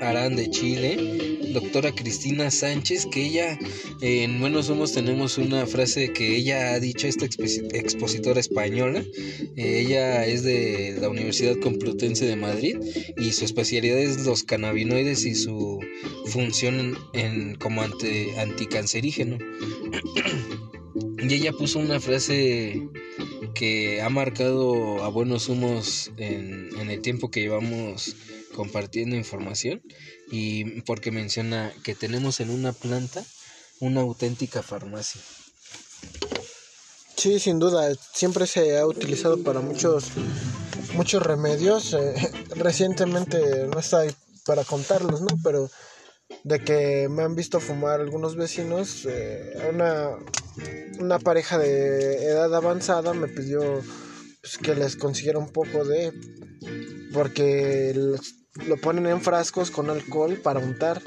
Arán 0.00 0.36
de 0.36 0.50
Chile, 0.50 1.38
doctora 1.52 1.92
Cristina 1.92 2.50
Sánchez, 2.50 3.06
que 3.06 3.26
ella 3.26 3.58
en 4.00 4.40
Buenos 4.40 4.66
Somos 4.66 4.92
tenemos 4.92 5.38
una 5.38 5.66
frase 5.66 6.12
que 6.12 6.36
ella 6.36 6.72
ha 6.74 6.80
dicho, 6.80 7.06
esta 7.06 7.24
exposi- 7.26 7.66
expositora 7.72 8.40
española, 8.40 9.02
eh, 9.56 9.84
ella 9.86 10.26
es 10.26 10.42
de 10.42 10.98
la 11.00 11.08
Universidad 11.08 11.56
Complutense 11.60 12.26
de 12.26 12.36
Madrid 12.36 12.76
y 13.16 13.32
su 13.32 13.44
especialidad 13.44 13.98
es 13.98 14.26
los 14.26 14.42
cannabinoides 14.42 15.24
y 15.24 15.34
su 15.34 15.80
función 16.26 16.98
en, 17.14 17.54
como 17.56 17.82
anticancerígeno. 17.82 19.38
Y 21.18 21.34
ella 21.34 21.52
puso 21.52 21.78
una 21.80 21.98
frase 21.98 22.80
que 23.56 24.02
ha 24.02 24.10
marcado 24.10 25.02
a 25.02 25.08
buenos 25.08 25.48
humos 25.48 26.10
en, 26.18 26.90
el 26.90 27.00
tiempo 27.00 27.30
que 27.30 27.40
llevamos 27.40 28.14
compartiendo 28.54 29.16
información 29.16 29.82
y 30.30 30.82
porque 30.82 31.10
menciona 31.10 31.72
que 31.82 31.94
tenemos 31.94 32.40
en 32.40 32.50
una 32.50 32.72
planta 32.72 33.24
una 33.80 34.02
auténtica 34.02 34.62
farmacia. 34.62 35.20
Sí, 37.16 37.40
sin 37.40 37.58
duda, 37.58 37.94
siempre 38.12 38.46
se 38.46 38.78
ha 38.78 38.86
utilizado 38.86 39.42
para 39.42 39.60
muchos 39.60 40.10
muchos 40.94 41.22
remedios. 41.22 41.94
eh, 41.94 42.14
recientemente 42.56 43.66
no 43.68 43.78
está 43.78 44.04
para 44.44 44.64
contarlos, 44.64 45.22
¿no? 45.22 45.28
Pero 45.42 45.70
de 46.46 46.60
que 46.60 47.08
me 47.08 47.24
han 47.24 47.34
visto 47.34 47.58
fumar 47.58 48.00
algunos 48.00 48.36
vecinos, 48.36 49.04
eh, 49.10 49.52
una, 49.74 50.10
una 51.00 51.18
pareja 51.18 51.58
de 51.58 52.24
edad 52.24 52.54
avanzada 52.54 53.12
me 53.14 53.26
pidió 53.26 53.82
pues, 54.40 54.56
que 54.56 54.76
les 54.76 54.94
consiguiera 54.94 55.40
un 55.40 55.50
poco 55.50 55.84
de... 55.84 56.12
porque 57.12 57.92
lo 58.64 58.76
ponen 58.76 59.06
en 59.06 59.20
frascos 59.20 59.72
con 59.72 59.90
alcohol 59.90 60.36
para 60.36 60.60
untar 60.60 61.02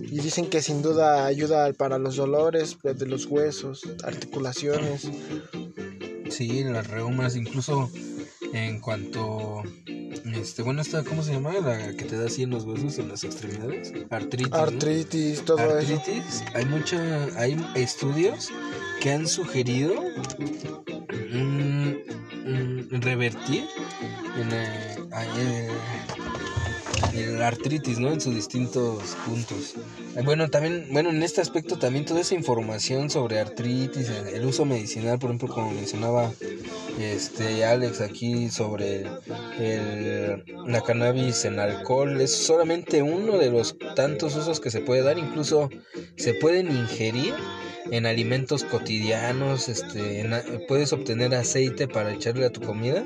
y 0.00 0.20
dicen 0.20 0.48
que 0.48 0.62
sin 0.62 0.80
duda 0.80 1.26
ayuda 1.26 1.70
para 1.74 1.98
los 1.98 2.16
dolores 2.16 2.78
de 2.82 3.06
los 3.06 3.26
huesos, 3.26 3.82
articulaciones. 4.04 5.06
Sí, 6.30 6.64
las 6.64 6.86
reumas, 6.86 7.36
incluso 7.36 7.90
en 8.54 8.80
cuanto. 8.80 9.62
Este, 10.34 10.62
bueno, 10.62 10.82
esta, 10.82 11.04
¿cómo 11.04 11.22
se 11.22 11.32
llama? 11.32 11.52
La 11.52 11.92
que 11.94 12.04
te 12.04 12.16
da 12.16 12.26
así 12.26 12.42
en 12.42 12.50
los 12.50 12.64
huesos, 12.64 12.98
en 12.98 13.08
las 13.08 13.24
extremidades. 13.24 13.92
Artritis. 14.10 14.50
¿no? 14.50 14.56
Artritis, 14.56 15.44
todo 15.44 15.78
eso. 15.78 15.94
Artritis. 15.94 16.44
Hay 16.54 16.64
mucha, 16.66 17.28
hay 17.36 17.56
estudios 17.74 18.50
que 19.00 19.12
han 19.12 19.26
sugerido 19.26 19.94
mm, 21.32 21.88
mm, 22.46 23.00
revertir 23.00 23.64
en, 24.36 24.52
eh, 24.52 25.68
el 27.38 27.44
artritis, 27.44 27.98
¿no? 27.98 28.12
En 28.12 28.20
sus 28.20 28.34
distintos 28.34 29.16
puntos. 29.26 29.74
Eh, 30.16 30.22
Bueno, 30.24 30.48
también, 30.48 30.88
bueno, 30.90 31.10
en 31.10 31.22
este 31.22 31.40
aspecto 31.40 31.78
también 31.78 32.04
toda 32.04 32.20
esa 32.20 32.34
información 32.34 33.10
sobre 33.10 33.38
artritis, 33.40 34.08
el, 34.08 34.28
el 34.28 34.44
uso 34.44 34.64
medicinal, 34.64 35.18
por 35.18 35.30
ejemplo, 35.30 35.48
como 35.48 35.70
mencionaba 35.70 36.32
este 37.00 37.64
Alex 37.64 38.00
aquí 38.00 38.50
sobre 38.50 39.06
el, 39.58 40.44
la 40.66 40.80
cannabis 40.82 41.44
en 41.44 41.58
alcohol, 41.60 42.20
es 42.20 42.32
solamente 42.32 43.02
uno 43.02 43.38
de 43.38 43.50
los 43.50 43.76
tantos 43.94 44.34
usos 44.36 44.60
que 44.60 44.70
se 44.70 44.80
puede 44.80 45.02
dar, 45.02 45.18
incluso 45.18 45.70
se 46.16 46.34
pueden 46.34 46.70
ingerir 46.70 47.34
en 47.90 48.06
alimentos 48.06 48.64
cotidianos, 48.64 49.68
este, 49.68 50.20
en 50.20 50.32
puedes 50.66 50.92
obtener 50.92 51.34
aceite 51.34 51.88
para 51.88 52.12
echarle 52.12 52.46
a 52.46 52.50
tu 52.50 52.60
comida 52.60 53.04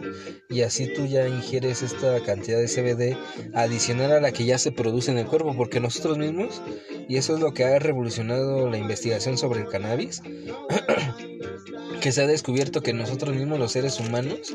y 0.49 0.63
así 0.63 0.93
tú 0.93 1.07
ya 1.07 1.27
ingieres 1.29 1.83
esta 1.83 2.21
cantidad 2.21 2.59
de 2.59 2.67
CBD 2.69 3.17
adicional 3.55 4.13
a 4.13 4.21
la 4.21 4.33
que 4.33 4.45
ya 4.45 4.59
se 4.59 4.73
produce 4.73 5.11
en 5.11 5.19
el 5.19 5.27
cuerpo, 5.27 5.55
porque 5.57 5.81
nosotros 5.81 6.19
mismos, 6.19 6.63
y 7.09 7.17
eso 7.17 7.35
es 7.35 7.41
lo 7.41 7.53
que 7.53 7.65
ha 7.65 7.79
revolucionado 7.79 8.69
la 8.69 8.79
investigación 8.79 9.39
sobre 9.39 9.61
el 9.61 9.69
cannabis, 9.69 10.23
que 12.01 12.13
se 12.13 12.23
ha 12.23 12.27
descubierto 12.27 12.83
que 12.83 12.93
nosotros 12.93 13.35
mismos 13.35 13.59
los 13.59 13.73
seres 13.73 14.01
humanos 14.01 14.55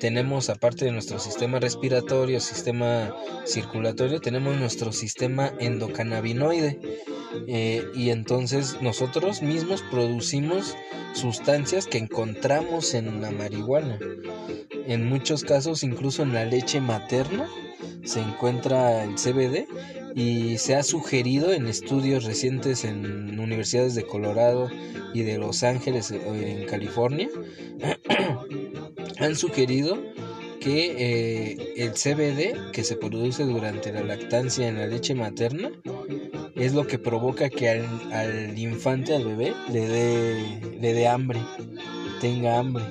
tenemos 0.00 0.50
aparte 0.50 0.84
de 0.84 0.92
nuestro 0.92 1.18
sistema 1.18 1.58
respiratorio, 1.60 2.40
sistema 2.40 3.14
circulatorio, 3.46 4.20
tenemos 4.20 4.56
nuestro 4.56 4.92
sistema 4.92 5.52
endocannabinoide. 5.58 6.78
Eh, 7.46 7.84
y 7.94 8.10
entonces 8.10 8.76
nosotros 8.80 9.42
mismos 9.42 9.82
producimos 9.90 10.76
sustancias 11.14 11.86
que 11.86 11.98
encontramos 11.98 12.94
en 12.94 13.20
la 13.20 13.30
marihuana. 13.30 13.98
En 14.86 15.08
muchos 15.08 15.44
casos, 15.44 15.82
incluso 15.82 16.22
en 16.22 16.32
la 16.32 16.44
leche 16.44 16.80
materna, 16.80 17.48
se 18.04 18.20
encuentra 18.20 19.04
el 19.04 19.16
CBD 19.16 19.66
y 20.14 20.58
se 20.58 20.74
ha 20.74 20.82
sugerido 20.82 21.52
en 21.52 21.66
estudios 21.66 22.24
recientes 22.24 22.84
en 22.84 23.38
universidades 23.38 23.94
de 23.94 24.06
Colorado 24.06 24.70
y 25.14 25.22
de 25.22 25.38
Los 25.38 25.62
Ángeles 25.62 26.10
eh, 26.10 26.20
en 26.60 26.66
California, 26.66 27.28
han 29.18 29.36
sugerido 29.36 29.98
que 30.60 30.94
eh, 30.98 31.74
el 31.76 31.92
CBD 31.92 32.72
que 32.72 32.82
se 32.82 32.96
produce 32.96 33.44
durante 33.44 33.92
la 33.92 34.02
lactancia 34.02 34.66
en 34.66 34.78
la 34.78 34.86
leche 34.86 35.14
materna 35.14 35.70
es 36.58 36.74
lo 36.74 36.86
que 36.86 36.98
provoca 36.98 37.48
que 37.50 37.68
al, 37.70 37.86
al 38.12 38.58
infante, 38.58 39.14
al 39.14 39.24
bebé, 39.24 39.54
le 39.70 39.86
dé, 39.88 40.60
le 40.80 40.92
dé 40.92 41.06
hambre, 41.08 41.40
tenga 42.20 42.58
hambre, 42.58 42.84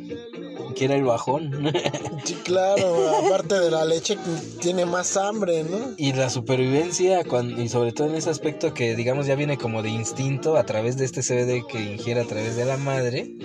quiera 0.75 0.95
el 0.95 1.03
bajón. 1.03 1.71
Sí, 2.23 2.33
claro, 2.43 3.09
aparte 3.25 3.57
de 3.59 3.71
la 3.71 3.85
leche 3.85 4.17
tiene 4.59 4.85
más 4.85 5.15
hambre, 5.15 5.63
¿no? 5.63 5.93
y 5.97 6.11
la 6.13 6.29
supervivencia, 6.29 7.23
cuan- 7.23 7.57
y 7.57 7.69
sobre 7.69 7.93
todo 7.93 8.09
en 8.09 8.15
ese 8.15 8.29
aspecto 8.29 8.73
que 8.73 8.95
digamos 8.95 9.27
ya 9.27 9.35
viene 9.35 9.57
como 9.57 9.81
de 9.81 9.89
instinto 9.91 10.57
a 10.57 10.65
través 10.65 10.97
de 10.97 11.05
este 11.05 11.21
CBD 11.21 11.65
que 11.67 11.79
ingiere 11.81 12.19
a 12.21 12.25
través 12.25 12.57
de 12.57 12.65
la 12.65 12.75
madre, 12.75 13.35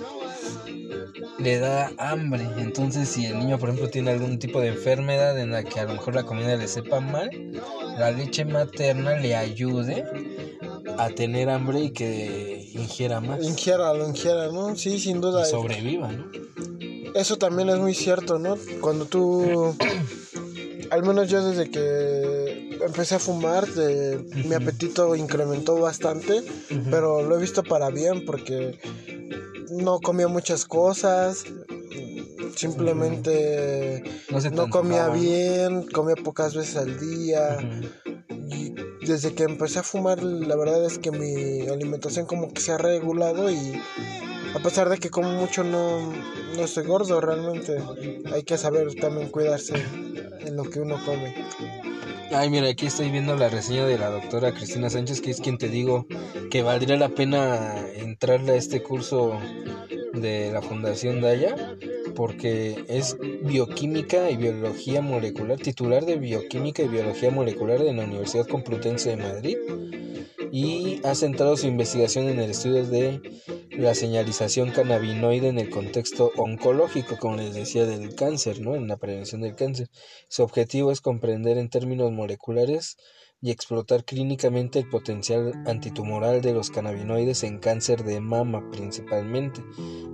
le 1.43 1.59
da 1.59 1.91
hambre. 1.99 2.47
Entonces 2.59 3.09
si 3.09 3.27
el 3.27 3.39
niño 3.39 3.59
por 3.59 3.69
ejemplo 3.69 3.91
tiene 3.91 4.13
algún 4.13 4.39
tipo 4.39 4.61
de 4.61 4.69
enfermedad 4.69 5.39
en 5.39 5.51
la 5.51 5.65
que 5.65 5.81
a 5.81 5.85
lo 5.85 5.95
mejor 5.95 6.15
la 6.15 6.23
comida 6.23 6.57
le 6.57 6.69
sepa 6.69 7.01
mal, 7.01 7.31
la 7.99 8.11
leche 8.11 8.45
materna 8.45 9.19
le 9.19 9.35
ayude 9.37 10.05
a 10.99 11.09
tener 11.11 11.49
hambre 11.49 11.81
y 11.81 11.91
que 11.91 12.71
ingiera 12.75 13.21
más. 13.21 13.43
Ingiera, 13.43 13.93
lo 13.95 14.09
ingiera, 14.09 14.49
¿no? 14.49 14.77
Sí, 14.77 14.99
sin 14.99 15.21
duda. 15.21 15.47
y 15.47 15.51
sobreviva, 15.51 16.11
¿no? 16.13 16.27
Eso 17.15 17.37
también 17.37 17.69
es 17.69 17.79
muy 17.79 17.95
cierto, 17.95 18.39
¿no? 18.39 18.57
Cuando 18.81 19.05
tú, 19.05 19.77
al 20.91 21.03
menos 21.03 21.29
yo 21.29 21.47
desde 21.47 21.71
que 21.71 22.42
empecé 22.87 23.15
a 23.17 23.19
fumar, 23.19 23.67
de- 23.67 24.19
mi 24.45 24.55
apetito 24.55 25.15
incrementó 25.17 25.77
bastante, 25.77 26.43
pero 26.91 27.23
lo 27.23 27.37
he 27.37 27.41
visto 27.41 27.63
para 27.63 27.91
bien 27.91 28.25
porque 28.25 28.79
no 29.71 30.01
comía 30.01 30.29
muchas 30.29 30.65
cosas, 30.65 31.45
simplemente 32.57 34.03
No 34.51 34.69
comía 34.71 35.09
bien, 35.21 35.83
comía 35.93 36.17
pocas 36.17 36.55
veces 36.55 36.77
al 36.77 36.99
día. 36.99 37.59
Y 38.51 38.75
desde 39.07 39.35
que 39.35 39.45
empecé 39.45 39.79
a 39.81 39.83
fumar, 39.83 40.23
la 40.23 40.57
verdad 40.57 40.85
es 40.85 40.99
que 40.99 41.11
mi 41.11 41.67
alimentación 41.69 42.27
como 42.27 42.53
que 42.53 42.61
se 42.61 42.73
ha 42.73 42.79
regulado 42.79 43.51
y 43.51 43.81
a 44.55 44.59
pesar 44.63 44.89
de 44.91 44.99
que 44.99 45.09
como 45.11 45.31
mucho 45.33 45.65
no, 45.65 46.13
no 46.57 46.63
estoy 46.65 46.85
gordo 46.85 47.21
realmente, 47.21 47.79
hay 48.33 48.43
que 48.43 48.59
saber 48.59 48.95
también 48.97 49.29
cuidarse 49.31 49.75
en 50.45 50.57
lo 50.57 50.65
que 50.65 50.81
uno 50.81 50.97
come. 51.07 51.35
Ay, 52.35 52.49
mira, 52.49 52.69
aquí 52.69 52.87
estoy 52.87 53.11
viendo 53.11 53.37
la 53.37 53.51
reseña 53.51 53.85
de 53.85 53.99
la 53.99 54.09
doctora 54.09 54.55
Cristina 54.55 54.89
Sánchez, 54.89 55.21
que 55.21 55.31
es 55.31 55.41
quien 55.41 55.59
te 55.59 55.69
digo 55.69 56.07
que 56.51 56.63
valdría 56.63 56.97
la 56.97 57.11
pena 57.11 57.75
entrarle 57.95 58.53
a 58.53 58.57
este 58.57 58.83
curso 58.83 59.39
de 60.15 60.51
la 60.51 60.63
Fundación 60.63 61.21
Daya, 61.21 61.55
porque 62.15 62.85
es 62.89 63.19
bioquímica 63.43 64.31
y 64.31 64.37
biología 64.37 65.03
molecular, 65.03 65.59
titular 65.59 66.07
de 66.07 66.17
bioquímica 66.17 66.83
y 66.83 66.89
biología 66.89 67.31
molecular 67.31 67.83
de 67.83 67.93
la 67.93 68.05
Universidad 68.05 68.47
Complutense 68.47 69.11
de 69.11 69.17
Madrid, 69.17 69.59
y 70.51 71.01
ha 71.05 71.15
centrado 71.15 71.57
su 71.57 71.67
investigación 71.67 72.29
en 72.29 72.41
el 72.41 72.51
estudio 72.51 72.85
de 72.85 73.21
la 73.77 73.95
señalización 73.95 74.71
cannabinoide 74.71 75.49
en 75.49 75.59
el 75.59 75.71
contexto 75.71 76.31
oncológico, 76.37 77.19
como 77.19 77.37
les 77.37 77.55
decía, 77.55 77.87
del 77.87 78.15
cáncer, 78.15 78.61
¿no? 78.61 78.75
En 78.75 78.87
la 78.87 78.97
prevención 78.97 79.41
del 79.41 79.55
cáncer. 79.55 79.89
Su 80.29 80.43
objetivo 80.43 80.93
es 80.93 81.01
comprender 81.01 81.57
en 81.59 81.71
términos 81.71 82.13
moleculares 82.13 82.97
y 83.41 83.51
explotar 83.51 84.05
clínicamente 84.05 84.79
el 84.79 84.89
potencial 84.89 85.53
antitumoral 85.67 86.43
de 86.43 86.53
los 86.53 86.71
cannabinoides 86.71 87.43
en 87.43 87.59
cáncer 87.59 88.05
de 88.05 88.21
mama 88.21 88.71
principalmente. 88.71 89.63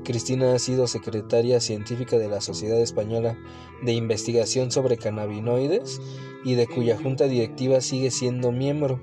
Cristina 0.04 0.54
ha 0.54 0.58
sido 0.58 0.86
secretaria 0.86 1.60
científica 1.60 2.16
de 2.16 2.28
la 2.28 2.40
Sociedad 2.40 2.80
Española 2.80 3.36
de 3.82 3.92
Investigación 3.92 4.70
sobre 4.70 4.96
Cannabinoides 4.96 6.00
y 6.44 6.54
de 6.54 6.66
cuya 6.66 6.96
junta 6.96 7.24
directiva 7.24 7.80
sigue 7.82 8.10
siendo 8.10 8.50
miembro 8.50 9.02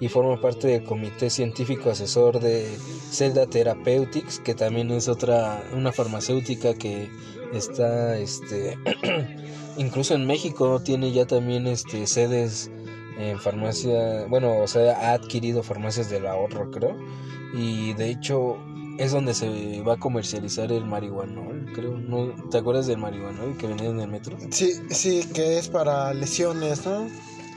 y 0.00 0.08
forma 0.08 0.40
parte 0.40 0.68
del 0.68 0.84
comité 0.84 1.30
científico 1.30 1.90
asesor 1.90 2.40
de 2.40 2.66
Celda 3.10 3.46
Therapeutics, 3.46 4.40
que 4.40 4.54
también 4.54 4.90
es 4.90 5.08
otra 5.08 5.62
una 5.72 5.92
farmacéutica 5.92 6.74
que 6.74 7.08
está 7.52 8.18
este 8.18 8.76
incluso 9.76 10.14
en 10.14 10.26
México 10.26 10.80
tiene 10.82 11.12
ya 11.12 11.26
también 11.26 11.66
este 11.66 12.06
sedes 12.06 12.70
en 13.18 13.38
farmacia, 13.38 14.26
bueno, 14.26 14.58
o 14.58 14.66
sea, 14.66 14.98
ha 14.98 15.12
adquirido 15.12 15.62
farmacias 15.62 16.10
del 16.10 16.26
ahorro, 16.26 16.70
creo, 16.72 16.96
y 17.54 17.92
de 17.94 18.10
hecho 18.10 18.58
es 18.98 19.12
donde 19.12 19.34
se 19.34 19.82
va 19.82 19.94
a 19.94 19.96
comercializar 19.96 20.70
el 20.72 20.84
marihuanol, 20.84 21.66
creo. 21.74 21.96
¿No? 21.96 22.32
¿Te 22.50 22.58
acuerdas 22.58 22.86
del 22.86 22.98
marihuanol 22.98 23.56
que 23.56 23.66
venía 23.66 23.88
en 23.88 24.00
el 24.00 24.08
metro? 24.08 24.36
Sí, 24.50 24.72
sí, 24.90 25.24
que 25.34 25.58
es 25.58 25.68
para 25.68 26.14
lesiones, 26.14 26.86
¿no? 26.86 27.08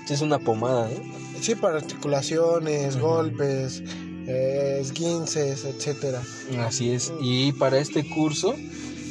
Sí, 0.08 0.14
es 0.14 0.22
una 0.22 0.40
pomada, 0.40 0.90
¿eh? 0.92 1.02
Sí, 1.42 1.54
para 1.56 1.78
articulaciones, 1.78 2.98
golpes, 3.00 3.84
eh, 4.26 4.80
esguinces, 4.82 5.66
etcétera. 5.66 6.22
Así 6.60 6.92
es. 6.92 7.12
Y 7.22 7.52
para 7.52 7.78
este 7.78 8.08
curso, 8.10 8.56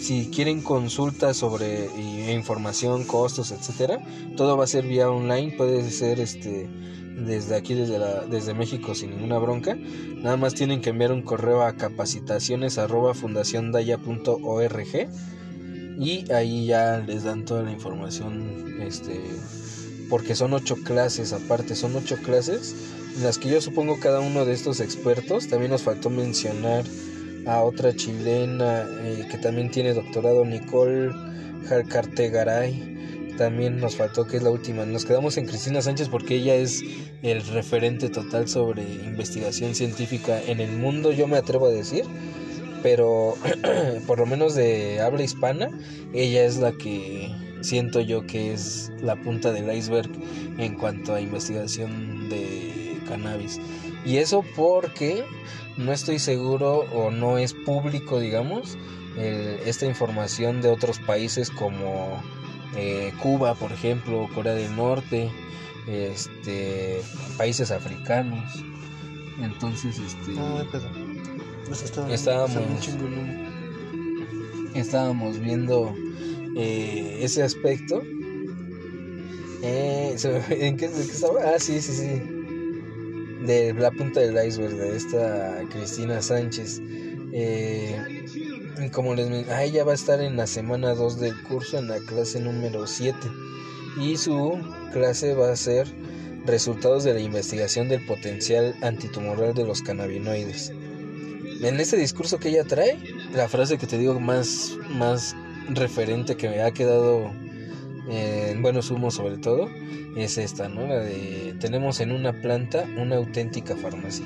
si 0.00 0.30
quieren 0.34 0.62
consultas 0.62 1.36
sobre 1.36 1.88
y- 1.96 2.30
información, 2.30 3.04
costos, 3.04 3.52
etcétera, 3.52 4.00
todo 4.36 4.56
va 4.56 4.64
a 4.64 4.66
ser 4.66 4.86
vía 4.86 5.08
online. 5.10 5.52
Puede 5.56 5.88
ser 5.90 6.18
este 6.18 6.68
desde 7.16 7.54
aquí, 7.56 7.72
desde, 7.74 7.98
la, 7.98 8.24
desde 8.26 8.52
México, 8.54 8.94
sin 8.94 9.10
ninguna 9.10 9.38
bronca. 9.38 9.74
Nada 10.16 10.36
más 10.36 10.54
tienen 10.54 10.80
que 10.82 10.90
enviar 10.90 11.12
un 11.12 11.22
correo 11.22 11.62
a 11.62 11.72
capacitaciones 11.74 12.76
arroba 12.78 13.14
fundaciondaya.org 13.14 15.08
y 15.98 16.30
ahí 16.32 16.66
ya 16.66 16.98
les 16.98 17.24
dan 17.24 17.44
toda 17.44 17.62
la 17.62 17.72
información. 17.72 18.80
Este, 18.82 19.18
porque 20.08 20.34
son 20.34 20.52
ocho 20.52 20.76
clases 20.76 21.32
aparte, 21.32 21.74
son 21.74 21.96
ocho 21.96 22.16
clases 22.16 22.74
en 23.16 23.24
las 23.24 23.38
que 23.38 23.48
yo 23.48 23.60
supongo 23.60 23.98
cada 23.98 24.20
uno 24.20 24.44
de 24.44 24.52
estos 24.52 24.80
expertos. 24.80 25.48
También 25.48 25.70
nos 25.70 25.82
faltó 25.82 26.10
mencionar 26.10 26.84
a 27.46 27.62
otra 27.62 27.94
chilena 27.94 28.84
eh, 29.02 29.26
que 29.30 29.38
también 29.38 29.70
tiene 29.70 29.94
doctorado, 29.94 30.44
Nicole 30.44 31.12
Jarcartegaray. 31.68 32.94
También 33.38 33.78
nos 33.78 33.96
faltó 33.96 34.26
que 34.26 34.38
es 34.38 34.42
la 34.42 34.50
última. 34.50 34.86
Nos 34.86 35.04
quedamos 35.04 35.36
en 35.36 35.46
Cristina 35.46 35.82
Sánchez 35.82 36.08
porque 36.08 36.36
ella 36.36 36.54
es 36.54 36.82
el 37.22 37.46
referente 37.48 38.08
total 38.08 38.48
sobre 38.48 38.82
investigación 38.82 39.74
científica 39.74 40.40
en 40.42 40.60
el 40.60 40.72
mundo, 40.72 41.12
yo 41.12 41.26
me 41.26 41.36
atrevo 41.36 41.66
a 41.66 41.70
decir. 41.70 42.04
Pero 42.82 43.36
por 44.06 44.18
lo 44.18 44.26
menos 44.26 44.54
de 44.54 45.00
habla 45.00 45.22
hispana, 45.22 45.70
ella 46.14 46.44
es 46.44 46.56
la 46.58 46.72
que 46.72 47.30
siento 47.66 48.00
yo 48.00 48.26
que 48.26 48.52
es 48.52 48.92
la 49.02 49.16
punta 49.16 49.52
del 49.52 49.70
iceberg 49.76 50.10
en 50.58 50.74
cuanto 50.74 51.14
a 51.14 51.20
investigación 51.20 52.28
de 52.28 52.98
cannabis. 53.08 53.58
Y 54.04 54.18
eso 54.18 54.44
porque 54.54 55.24
no 55.76 55.92
estoy 55.92 56.18
seguro 56.18 56.84
o 56.94 57.10
no 57.10 57.38
es 57.38 57.52
público, 57.54 58.20
digamos, 58.20 58.78
el- 59.18 59.58
esta 59.66 59.86
información 59.86 60.62
de 60.62 60.68
otros 60.70 60.98
países 61.00 61.50
como 61.50 62.22
eh, 62.76 63.12
Cuba, 63.22 63.54
por 63.54 63.72
ejemplo, 63.72 64.28
Corea 64.34 64.52
del 64.54 64.74
Norte, 64.76 65.30
este, 65.88 67.00
países 67.38 67.70
africanos. 67.70 68.44
Entonces, 69.40 69.98
este, 69.98 70.32
No, 70.32 70.48
no 70.50 70.58
hay 70.58 70.66
pedo. 70.66 70.88
Eso 71.70 71.84
está- 71.84 72.12
Estábamos- 72.12 72.50
está 72.56 72.60
bien 72.68 72.80
chingo 72.80 73.06
el 73.06 73.14
humo. 73.14 73.46
estábamos 74.74 75.38
viendo 75.40 75.94
eh, 76.56 77.18
ese 77.20 77.42
aspecto. 77.42 78.02
Eh, 79.62 80.16
¿En 80.50 80.76
qué, 80.76 80.86
estaba? 80.86 81.40
Ah, 81.54 81.58
sí, 81.58 81.80
sí, 81.80 81.92
sí. 81.92 82.22
De 83.46 83.74
la 83.74 83.90
punta 83.90 84.20
del 84.20 84.46
iceberg, 84.46 84.76
de 84.76 84.96
esta 84.96 85.62
Cristina 85.70 86.20
Sánchez. 86.22 86.80
Eh, 87.32 87.96
como 88.92 89.14
les 89.14 89.28
men- 89.28 89.46
ah, 89.50 89.64
ella 89.64 89.84
va 89.84 89.92
a 89.92 89.94
estar 89.94 90.20
en 90.20 90.36
la 90.36 90.46
semana 90.46 90.94
2 90.94 91.20
del 91.20 91.40
curso, 91.44 91.78
en 91.78 91.88
la 91.88 91.98
clase 92.00 92.40
número 92.40 92.86
7. 92.86 93.18
Y 94.00 94.16
su 94.16 94.58
clase 94.92 95.34
va 95.34 95.50
a 95.52 95.56
ser 95.56 95.86
resultados 96.44 97.04
de 97.04 97.14
la 97.14 97.20
investigación 97.20 97.88
del 97.88 98.04
potencial 98.06 98.74
antitumoral 98.82 99.54
de 99.54 99.64
los 99.64 99.82
cannabinoides. 99.82 100.72
En 101.62 101.80
este 101.80 101.96
discurso 101.96 102.38
que 102.38 102.50
ella 102.50 102.64
trae, 102.64 102.98
la 103.34 103.48
frase 103.48 103.78
que 103.78 103.86
te 103.86 103.98
digo 103.98 104.20
más, 104.20 104.76
más 104.90 105.34
referente 105.68 106.36
que 106.36 106.48
me 106.48 106.62
ha 106.62 106.70
quedado 106.70 107.30
en 108.08 108.62
buenos 108.62 108.90
humos 108.90 109.14
sobre 109.14 109.38
todo, 109.38 109.68
es 110.16 110.38
esta, 110.38 110.68
¿no? 110.68 110.86
La 110.86 111.00
de 111.00 111.54
tenemos 111.60 112.00
en 112.00 112.12
una 112.12 112.32
planta 112.32 112.84
una 112.96 113.16
auténtica 113.16 113.76
farmacia. 113.76 114.24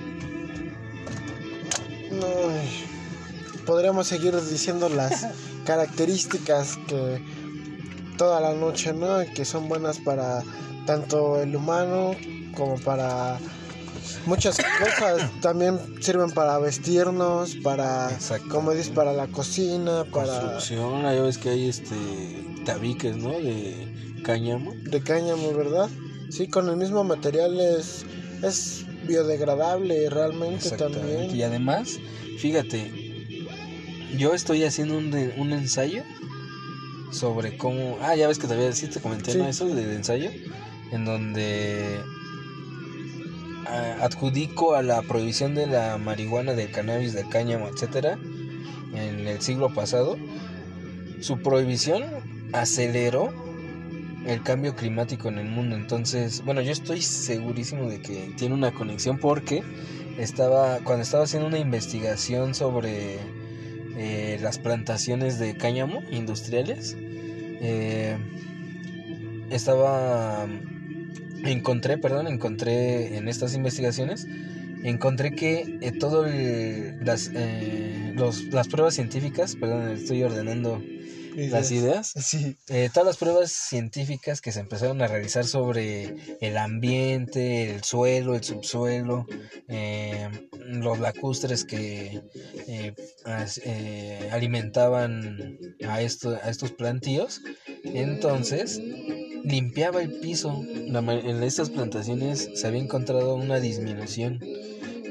Podríamos 3.67 4.07
seguir 4.07 4.35
diciendo 4.41 4.89
las 4.89 5.27
características 5.65 6.79
que 6.89 7.23
toda 8.17 8.41
la 8.41 8.55
noche, 8.55 8.93
¿no? 8.93 9.19
Que 9.35 9.45
son 9.45 9.69
buenas 9.69 9.99
para 9.99 10.43
tanto 10.87 11.41
el 11.41 11.55
humano 11.55 12.13
como 12.55 12.77
para 12.79 13.39
muchas 14.27 14.57
cosas. 14.79 15.31
También 15.41 15.79
sirven 16.01 16.31
para 16.31 16.59
vestirnos, 16.59 17.57
para, 17.57 18.11
como 18.51 18.73
dices, 18.73 18.91
para 18.91 19.13
la 19.13 19.27
cocina, 19.29 20.05
para 20.13 20.27
Construcción, 20.41 21.03
ya 21.03 21.23
ves 21.23 21.39
que 21.39 21.51
hay 21.51 21.69
este 21.69 21.97
tabiques, 22.65 23.17
¿no? 23.17 23.31
De 23.31 24.21
cáñamo. 24.25 24.73
de 24.85 25.01
cáñamo, 25.03 25.53
¿verdad? 25.55 25.89
Sí, 26.31 26.47
con 26.49 26.69
el 26.69 26.77
mismo 26.77 27.03
material 27.05 27.59
es, 27.59 28.05
es 28.43 28.85
biodegradable 29.07 30.09
realmente 30.11 30.71
también. 30.73 31.35
Y 31.35 31.43
además, 31.43 31.99
fíjate, 32.39 32.93
yo 34.17 34.35
estoy 34.35 34.65
haciendo 34.65 34.97
un, 34.99 35.11
de- 35.11 35.35
un 35.39 35.53
ensayo 35.53 36.03
sobre 37.11 37.57
cómo... 37.57 37.99
Ah, 38.03 38.15
ya 38.15 38.29
ves 38.29 38.39
que 38.39 38.47
todavía 38.47 38.73
sí 38.73 38.87
te 38.87 39.01
comenté. 39.01 39.49
Eso 39.49 39.67
del 39.67 39.91
ensayo, 39.91 40.31
en 40.93 41.05
donde 41.05 42.01
ah, 42.01 42.05
adjudico 44.01 44.75
a 44.75 44.83
la 44.83 45.03
prohibición 45.03 45.55
de 45.55 45.67
la 45.67 45.99
marihuana, 45.99 46.55
del 46.55 46.71
cannabis, 46.71 47.13
del 47.13 47.29
cáñamo, 47.29 47.69
etcétera, 47.69 48.19
en 48.95 49.27
el 49.27 49.41
siglo 49.41 49.73
pasado, 49.73 50.17
su 51.21 51.39
prohibición 51.39 52.05
aceleró 52.53 53.33
el 54.27 54.43
cambio 54.43 54.75
climático 54.75 55.29
en 55.29 55.39
el 55.39 55.47
mundo. 55.47 55.77
Entonces, 55.77 56.45
bueno, 56.45 56.61
yo 56.61 56.73
estoy 56.73 57.01
segurísimo 57.03 57.89
de 57.89 58.01
que 58.01 58.33
tiene 58.37 58.55
una 58.55 58.73
conexión 58.73 59.19
porque 59.19 59.63
estaba 60.19 60.79
cuando 60.85 61.03
estaba 61.03 61.25
haciendo 61.25 61.49
una 61.49 61.59
investigación 61.59 62.55
sobre 62.55 63.19
eh, 63.97 64.39
las 64.43 64.59
plantaciones 64.59 65.39
de 65.39 65.57
cáñamo 65.57 66.03
industriales, 66.11 66.97
eh, 66.99 68.17
estaba 69.51 70.47
encontré, 71.45 71.99
perdón, 71.99 72.27
encontré 72.29 73.17
en 73.17 73.29
estas 73.29 73.55
investigaciones 73.55 74.27
encontré 74.83 75.35
que 75.35 75.79
eh, 75.83 75.93
todo 75.93 76.27
el- 76.27 76.99
las 77.05 77.31
eh, 77.35 78.13
los- 78.17 78.45
las 78.53 78.67
pruebas 78.69 78.95
científicas, 78.95 79.57
perdón, 79.57 79.91
estoy 79.91 80.23
ordenando 80.23 80.83
las 81.37 81.71
ideas. 81.71 82.13
Sí, 82.17 82.57
Eh, 82.69 82.89
todas 82.93 83.07
las 83.07 83.17
pruebas 83.17 83.51
científicas 83.53 84.41
que 84.41 84.53
se 84.53 84.61
empezaron 84.61 85.01
a 85.03 85.07
realizar 85.07 85.45
sobre 85.47 86.15
el 86.41 86.57
ambiente, 86.57 87.71
el 87.75 87.83
suelo, 87.85 88.35
el 88.35 88.43
subsuelo, 88.45 89.27
eh, 89.69 90.29
los 90.67 90.99
lacustres 90.99 91.65
que 91.65 92.21
eh, 92.67 92.95
eh, 93.65 94.29
alimentaban 94.33 95.59
a, 95.87 96.01
esto, 96.03 96.39
a 96.43 96.49
estos 96.51 96.73
plantíos, 96.73 97.41
entonces 97.85 98.81
limpiaba 99.45 100.03
el 100.03 100.13
piso. 100.21 100.65
En 100.69 101.43
estas 101.43 101.71
plantaciones 101.71 102.51
se 102.55 102.67
había 102.67 102.81
encontrado 102.81 103.35
una 103.35 103.61
disminución 103.61 104.41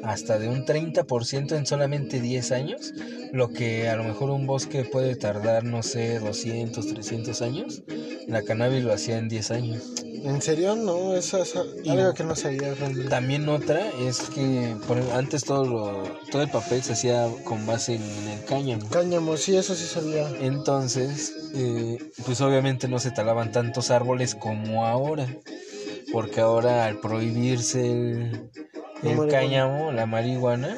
hasta 0.03 0.39
de 0.39 0.47
un 0.47 0.65
30% 0.65 1.55
en 1.57 1.65
solamente 1.65 2.21
10 2.21 2.51
años, 2.51 2.93
lo 3.33 3.49
que 3.49 3.89
a 3.89 3.95
lo 3.95 4.03
mejor 4.03 4.29
un 4.29 4.47
bosque 4.47 4.85
puede 4.85 5.15
tardar, 5.15 5.63
no 5.63 5.83
sé, 5.83 6.19
200, 6.19 6.87
300 6.87 7.41
años. 7.41 7.83
La 8.27 8.43
cannabis 8.43 8.83
lo 8.83 8.93
hacía 8.93 9.17
en 9.17 9.29
10 9.29 9.51
años. 9.51 9.93
¿En 10.23 10.41
serio? 10.41 10.75
No, 10.75 11.15
eso 11.15 11.41
es 11.41 11.55
algo 11.55 12.13
que 12.13 12.23
no 12.23 12.35
sabía 12.35 12.73
realmente. 12.73 13.09
También 13.09 13.47
otra 13.49 13.87
es 13.99 14.21
que 14.33 14.75
por 14.87 14.97
ejemplo, 14.97 15.17
antes 15.17 15.43
todo, 15.43 15.65
lo, 15.65 16.03
todo 16.31 16.41
el 16.41 16.49
papel 16.49 16.83
se 16.83 16.93
hacía 16.93 17.27
con 17.43 17.65
base 17.65 17.95
en 17.95 18.03
el 18.03 18.43
cáñamo. 18.45 18.87
Cáñamo, 18.89 19.37
sí, 19.37 19.55
eso 19.55 19.75
sí 19.75 19.85
sabía. 19.85 20.29
Entonces, 20.41 21.33
eh, 21.55 21.97
pues 22.25 22.41
obviamente 22.41 22.87
no 22.87 22.99
se 22.99 23.11
talaban 23.11 23.51
tantos 23.51 23.91
árboles 23.91 24.35
como 24.35 24.85
ahora. 24.85 25.27
Porque 26.11 26.41
ahora 26.41 26.85
al 26.85 26.99
prohibirse 26.99 27.85
el, 27.85 28.49
el 29.03 29.27
cáñamo, 29.29 29.91
la 29.91 30.07
marihuana, 30.07 30.75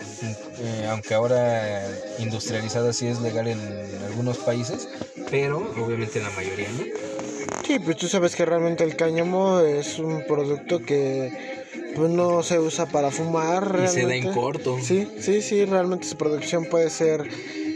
eh, 0.60 0.88
aunque 0.90 1.14
ahora 1.14 1.88
industrializada 2.20 2.92
sí 2.92 3.08
es 3.08 3.22
legal 3.22 3.48
en 3.48 3.60
algunos 4.06 4.38
países, 4.40 4.90
pero 5.30 5.60
obviamente 5.82 6.20
en 6.20 6.26
la 6.26 6.32
mayoría 6.32 6.68
no. 6.78 7.11
Sí, 7.72 7.80
pues 7.80 7.96
tú 7.96 8.10
sabes 8.10 8.36
que 8.36 8.44
realmente 8.44 8.84
el 8.84 8.98
cáñamo 8.98 9.62
es 9.62 9.98
un 9.98 10.26
producto 10.28 10.80
que 10.80 11.32
pues 11.96 12.12
no 12.12 12.44
se 12.44 12.60
usa 12.60 12.86
para 12.86 13.12
fumar. 13.12 13.80
Y 13.82 13.88
se 13.88 14.02
da 14.02 14.14
en 14.14 14.24
realmente. 14.24 14.32
corto. 14.38 14.78
Sí, 14.82 15.08
sí, 15.22 15.42
sí, 15.42 15.64
realmente 15.64 16.06
su 16.06 16.18
producción 16.18 16.66
puede 16.66 16.90
ser 16.90 17.30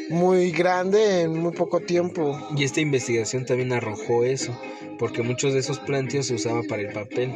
muy 0.09 0.51
grande 0.51 1.21
en 1.21 1.39
muy 1.39 1.53
poco 1.53 1.79
tiempo. 1.79 2.37
Y 2.57 2.65
esta 2.65 2.81
investigación 2.81 3.45
también 3.45 3.71
arrojó 3.71 4.25
eso, 4.25 4.51
porque 4.99 5.21
muchos 5.23 5.53
de 5.53 5.59
esos 5.59 5.79
plantíos 5.79 6.27
se 6.27 6.35
usaba 6.35 6.61
para 6.63 6.81
el 6.81 6.89
papel, 6.93 7.31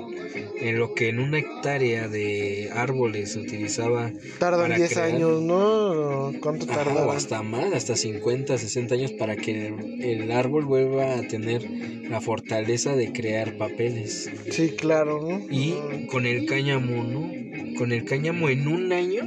en 0.61 0.77
lo 0.77 0.93
que 0.93 1.09
en 1.09 1.19
una 1.19 1.39
hectárea 1.39 2.07
de 2.07 2.69
árboles 2.73 3.33
se 3.33 3.39
utilizaba 3.39 4.11
Tardan 4.39 4.61
para 4.61 4.75
10 4.77 4.91
crear- 4.93 5.13
años, 5.15 5.41
¿no? 5.41 6.31
¿Cuánto 6.41 6.65
tarda? 6.65 7.05
o 7.05 7.11
hasta 7.11 7.41
más, 7.43 7.73
hasta 7.73 7.95
50, 7.95 8.57
60 8.57 8.95
años 8.95 9.11
para 9.13 9.35
que 9.35 9.67
el, 9.67 10.01
el 10.03 10.31
árbol 10.31 10.65
vuelva 10.65 11.15
a 11.17 11.27
tener 11.27 11.63
la 12.09 12.21
fortaleza 12.21 12.95
de 12.95 13.11
crear 13.11 13.57
papeles. 13.57 14.29
Sí, 14.51 14.69
claro, 14.71 15.21
¿no? 15.21 15.39
Y 15.49 16.07
con 16.07 16.25
el 16.25 16.45
cáñamo, 16.45 17.03
¿no? 17.03 17.31
Con 17.77 17.91
el 17.91 18.03
cáñamo 18.03 18.49
en 18.49 18.67
un 18.67 18.91
año 18.91 19.21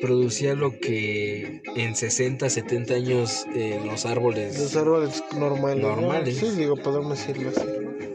producía 0.00 0.54
lo 0.54 0.78
que 0.78 1.62
en 1.76 1.96
60, 1.96 2.48
70 2.48 2.94
años 2.94 3.46
eh, 3.54 3.80
los 3.84 4.06
árboles. 4.06 4.58
Los 4.58 4.76
árboles 4.76 5.22
normales. 5.36 5.82
¿no? 5.82 5.96
Normales. 5.96 6.36
Sí, 6.38 6.50
digo, 6.56 6.76
podemos 6.76 7.18
decirlo 7.18 7.50
así. 7.50 7.66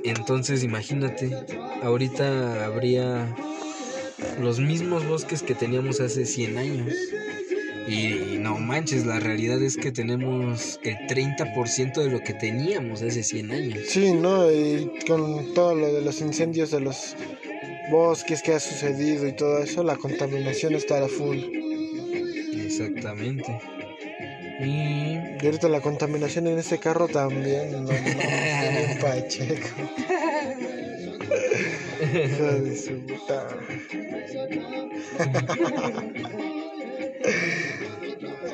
Entonces 0.03 0.63
imagínate, 0.63 1.31
ahorita 1.81 2.65
habría 2.65 3.33
los 4.41 4.59
mismos 4.59 5.07
bosques 5.07 5.43
que 5.43 5.55
teníamos 5.55 5.99
hace 5.99 6.25
100 6.25 6.57
años. 6.57 6.93
Y, 7.87 8.37
no 8.39 8.57
manches, 8.57 9.05
la 9.05 9.19
realidad 9.19 9.61
es 9.61 9.75
que 9.75 9.91
tenemos 9.91 10.79
el 10.83 10.95
30% 11.07 12.01
de 12.01 12.09
lo 12.09 12.21
que 12.21 12.33
teníamos 12.33 13.01
hace 13.01 13.23
100 13.23 13.51
años. 13.51 13.79
Sí, 13.89 14.13
¿no? 14.13 14.49
Y 14.49 14.89
con 15.05 15.53
todo 15.53 15.75
lo 15.75 15.87
de 15.87 16.01
los 16.01 16.21
incendios 16.21 16.71
de 16.71 16.79
los 16.79 17.15
bosques 17.91 18.41
que 18.41 18.53
ha 18.53 18.59
sucedido 18.59 19.27
y 19.27 19.33
todo 19.33 19.59
eso, 19.59 19.83
la 19.83 19.97
contaminación 19.97 20.75
está 20.75 21.03
a 21.03 21.07
full. 21.09 21.62
Exactamente. 22.79 23.59
Y 24.59 25.17
Y 25.41 25.45
ahorita 25.45 25.67
la 25.67 25.81
contaminación 25.81 26.47
en 26.47 26.57
este 26.57 26.79
carro 26.79 27.07
también, 27.07 27.71
no, 27.71 27.79
no, 27.81 27.89
bien 27.89 28.97
pacheco. 29.01 29.67
Hijo 32.01 32.43
de 32.61 32.75
su 32.77 32.99
puta. 33.05 33.47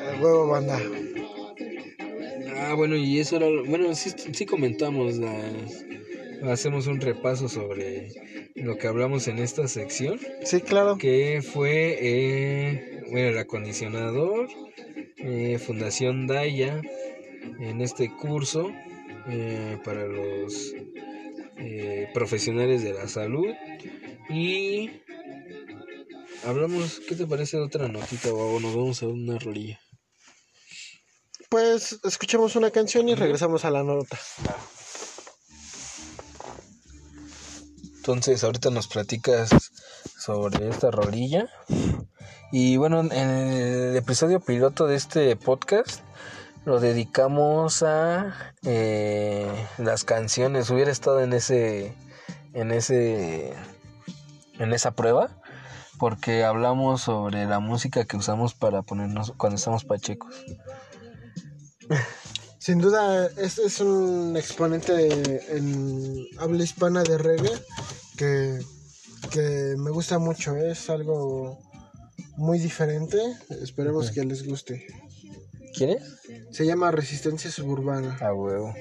A 0.08 0.20
Huevo 0.22 0.48
banda. 0.48 0.80
Ah, 2.56 2.74
bueno, 2.74 2.96
y 2.96 3.18
eso 3.18 3.36
era. 3.36 3.46
Bueno, 3.68 3.94
sí, 3.94 4.10
sí 4.32 4.46
comentamos. 4.46 5.16
las- 5.16 5.84
hacemos 6.50 6.86
un 6.86 7.00
repaso 7.00 7.48
sobre 7.48 8.08
lo 8.54 8.78
que 8.78 8.86
hablamos 8.86 9.28
en 9.28 9.38
esta 9.38 9.68
sección. 9.68 10.18
Sí, 10.44 10.60
claro. 10.60 10.96
Que 10.98 11.42
fue. 11.42 11.98
eh, 12.00 12.89
bueno, 13.10 13.28
el 13.28 13.38
acondicionador. 13.38 14.48
eh, 15.18 15.58
Fundación 15.58 16.26
Daya. 16.26 16.80
En 17.60 17.80
este 17.80 18.14
curso. 18.16 18.70
eh, 19.28 19.78
para 19.84 20.06
los 20.06 20.72
eh, 21.58 22.08
profesionales 22.14 22.82
de 22.82 22.94
la 22.94 23.08
salud. 23.08 23.54
Y. 24.28 24.90
Hablamos, 26.44 27.00
¿qué 27.06 27.14
te 27.14 27.26
parece 27.26 27.58
de 27.58 27.64
otra 27.64 27.88
notita 27.88 28.32
o 28.32 28.58
nos 28.60 28.74
vamos 28.74 29.02
a 29.02 29.08
una 29.08 29.38
rolilla? 29.38 29.78
Pues 31.50 31.98
escuchamos 32.04 32.56
una 32.56 32.70
canción 32.70 33.08
y 33.08 33.14
regresamos 33.14 33.64
a 33.64 33.70
la 33.70 33.82
nota. 33.82 34.18
Entonces, 37.96 38.42
ahorita 38.42 38.70
nos 38.70 38.88
platicas 38.88 39.50
sobre 40.18 40.68
esta 40.68 40.90
rolilla. 40.90 41.50
Y 42.52 42.76
bueno, 42.76 43.00
en 43.00 43.12
el 43.12 43.96
episodio 43.96 44.40
piloto 44.40 44.86
de 44.86 44.96
este 44.96 45.36
podcast 45.36 46.00
lo 46.64 46.80
dedicamos 46.80 47.82
a 47.82 48.52
eh, 48.64 49.48
las 49.78 50.04
canciones. 50.04 50.68
Hubiera 50.70 50.90
estado 50.90 51.20
en 51.20 51.32
ese, 51.32 51.94
en 52.52 52.72
ese, 52.72 53.54
en 54.58 54.72
esa 54.72 54.90
prueba, 54.90 55.30
porque 55.98 56.42
hablamos 56.44 57.02
sobre 57.02 57.46
la 57.46 57.60
música 57.60 58.04
que 58.04 58.16
usamos 58.16 58.54
para 58.54 58.82
ponernos 58.82 59.32
cuando 59.36 59.56
estamos 59.56 59.84
pachecos. 59.84 60.34
Sin 62.58 62.78
duda, 62.78 63.26
es, 63.38 63.58
es 63.58 63.80
un 63.80 64.36
exponente 64.36 64.92
de- 64.92 65.56
en 65.56 66.26
habla 66.38 66.62
hispana 66.62 67.02
de 67.04 67.16
reggae 67.16 67.52
que, 68.18 68.58
que 69.30 69.74
me 69.78 69.90
gusta 69.90 70.18
mucho. 70.18 70.56
Es 70.56 70.90
algo 70.90 71.58
muy 72.40 72.58
diferente. 72.58 73.18
Esperemos 73.62 74.10
que 74.10 74.24
les 74.24 74.46
guste. 74.46 74.86
¿Quién 75.76 75.90
es? 75.90 76.02
Se 76.50 76.64
llama 76.64 76.90
Resistencia 76.90 77.50
Suburbana. 77.50 78.16
A 78.20 78.32
huevo. 78.32 78.74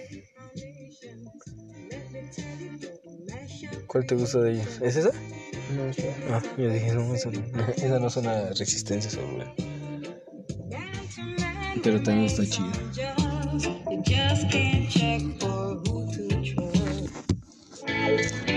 ¿Cuál 3.87 4.05
te 4.05 4.15
gusta 4.15 4.39
de 4.39 4.53
ellos? 4.53 4.81
¿Es 4.81 4.95
esa? 4.95 5.11
No, 5.75 5.85
espera. 5.85 6.15
Ah, 6.31 6.41
yo 6.57 6.71
dije, 6.71 6.93
no, 6.93 7.13
esa 7.15 7.29
no, 7.29 7.67
esa 7.75 7.99
no 7.99 8.09
suena 8.09 8.31
a 8.31 8.53
resistencia 8.53 9.11
sobre. 9.11 9.53
Pero 11.83 12.01
también 12.01 12.25
está 12.25 12.45
chido. 12.45 12.71
You 18.09 18.48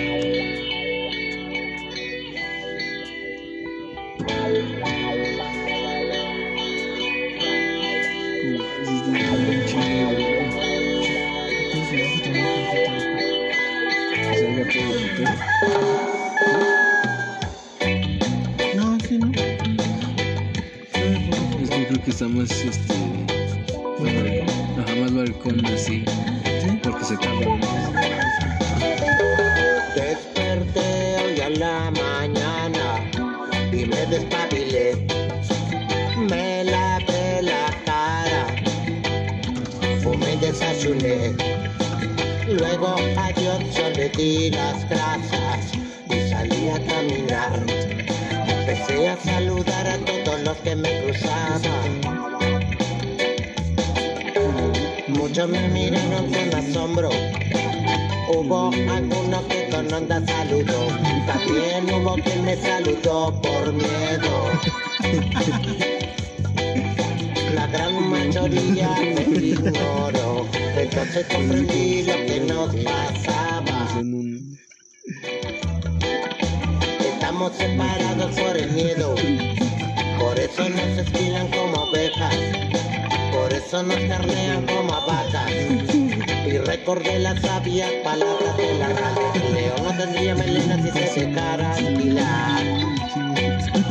que 22.22 22.28
creo 22.28 22.46
que 22.46 22.91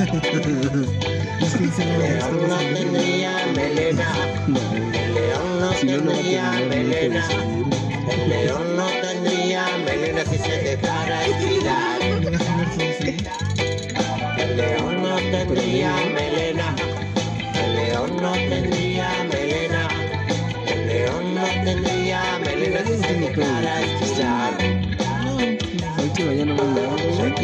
El 0.02 0.08
león 2.00 2.50
no 2.50 2.58
tendría 2.58 3.46
melena. 3.56 4.08
El 4.94 5.14
león 5.14 5.60
no 5.60 5.70
tendría 5.74 6.52
melena. 6.68 7.24
El 8.10 8.30
león 8.30 8.78
no 8.78 8.88
tendría 8.88 9.64
melena 9.86 10.26
si 10.26 10.38
se 10.40 10.58
dejara 10.64 11.20
alquilar. 11.20 12.02
El 14.40 14.58
león 14.58 15.04
no 15.04 15.18
tendría 15.18 15.94
melena. 16.16 16.76
El 17.54 17.76
león 17.76 18.18
no 18.20 18.32
tendría 18.32 19.24
melena. 19.32 19.88
El 20.66 20.88
león 20.88 21.36
no 21.36 21.44
tendría 21.64 22.40
melena 22.44 22.80
si 22.88 22.98
se 23.04 23.14
dejara 23.14 23.78
alquilar. 23.78 23.91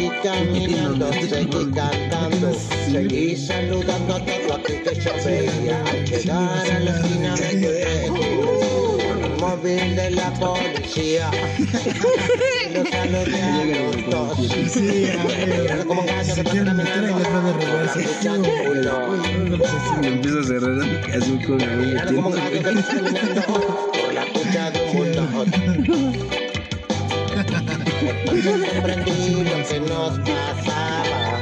Seguí 0.08 0.22
caminando, 0.22 1.12
seguí 1.12 1.70
cantando, 1.72 2.54
seguí 2.90 3.36
saludando 3.36 4.14
a 4.14 4.24
todo 4.24 4.54
aquel 4.54 4.82
que 4.82 4.94
yo 4.94 5.12
veía. 5.24 5.82
Al 5.84 6.04
llegar 6.06 6.70
a 6.70 6.80
la 6.80 6.90
esquina 6.98 7.34
me 7.36 8.10
un 8.10 9.36
móvil 9.38 9.96
de 9.96 10.10
la 10.12 10.32
policía. 10.34 11.30
Y 11.58 12.74
los 12.74 12.88
saludé 12.88 13.42
a 13.42 13.64
los 13.66 14.10
dos. 14.10 14.38
Sí, 14.72 15.10
a 15.18 15.24
ver. 15.26 15.86
Como 15.86 16.02
gallo 16.06 16.34
que 16.34 16.42
pasa 16.44 16.62
caminando. 16.64 17.14
Me 20.00 20.08
empiezo 20.08 20.38
a 20.38 20.44
cerrar 20.44 20.80
así 21.16 21.38
con 21.46 21.58
la 21.58 22.06
como 22.06 22.30
gallo 22.30 22.50
que 22.50 22.60
pasa 22.60 22.94
caminando 22.94 23.42
por 23.42 24.14
la 24.14 24.24
pucha 24.32 24.70
de 24.70 24.80
un 24.80 24.92
bulldog. 24.96 26.27
Comprendí 28.48 29.44
lo 29.44 29.62
que 29.68 29.80
nos 29.80 30.18
pasaba. 30.20 31.40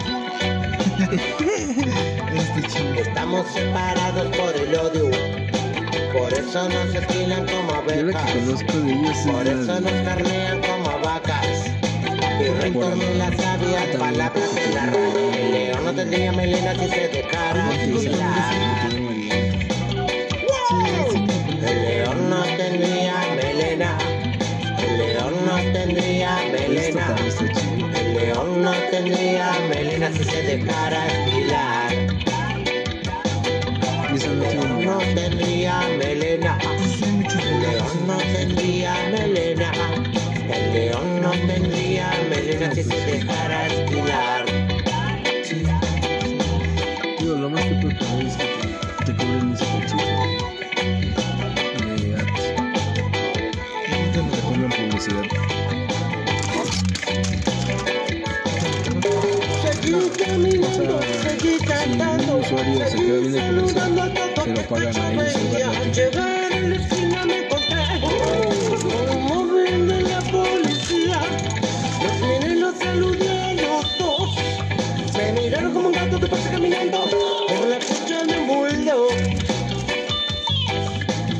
Este. 2.35 3.01
Estamos 3.01 3.47
separados 3.53 4.37
por 4.37 4.57
el 4.57 4.75
odio. 4.75 5.11
Por 6.13 6.33
eso 6.33 6.69
nos 6.69 6.95
esquilan 6.95 7.47
como 7.47 7.75
es 7.93 8.65
Por 9.25 9.47
eso 9.47 9.81
nos 9.81 9.93
carnean 10.03 10.61
como 10.63 10.99
vacas. 11.05 11.71
Y 12.41 12.49
retorné 12.61 13.15
las 13.15 13.37
sabias 13.37 13.97
palabras 13.97 14.55
de 14.57 14.75
la 14.75 14.87
radio. 14.87 15.31
El 15.33 15.53
león 15.53 15.85
no 15.85 15.93
tendría 15.93 16.33
melena 16.33 16.75
si 16.75 16.89
se 16.89 17.09
dejara 17.09 17.71
no 28.63 28.73
tendría 28.91 29.53
melena 29.69 30.11
si 30.13 30.25
se 30.25 30.43
dejara 30.43 31.07
esquilar. 31.07 31.93
León 34.41 34.85
no 34.85 34.99
tendría 35.15 35.81
melena. 35.99 36.59
El 36.63 37.61
león 37.61 38.07
no 38.07 38.17
tendría 38.17 38.95
melena. 39.11 39.73
El 40.49 40.73
león 40.73 41.23
no 41.23 41.31
tendría 41.31 42.11
melena 42.31 42.75
si 42.75 42.83
se 42.83 42.97
dejara 42.97 43.67
esquilar. 43.67 44.47
Digo, 47.19 47.37
lo 47.37 47.51
más 47.51 47.63
que 47.63 47.75
pasar 47.75 48.23
es 48.23 48.37
que 48.37 48.45
te, 49.05 49.13
te 49.13 49.17
cobren 49.17 49.53
ese 49.53 49.65
cachito 49.65 50.26
móvil 69.19 69.89
de 69.89 70.03
la 70.03 70.21
policía. 70.21 71.21
Los 72.03 72.21
miré 72.21 72.53
y 72.53 72.61
los 72.61 72.77
saludé 72.79 73.39
a 73.39 73.53
los 73.55 73.99
dos. 73.99 74.31
Me 75.15 75.33
miraron 75.33 75.73
como 75.73 75.89
un 75.89 75.95
gato 75.95 76.21
que 76.21 76.27
pasa 76.27 76.51
caminando 76.51 76.99
por 77.49 77.67
la 77.69 77.79
pucha 77.79 78.25
de 78.25 78.39
un 78.39 78.47
bulldog. 78.47 79.13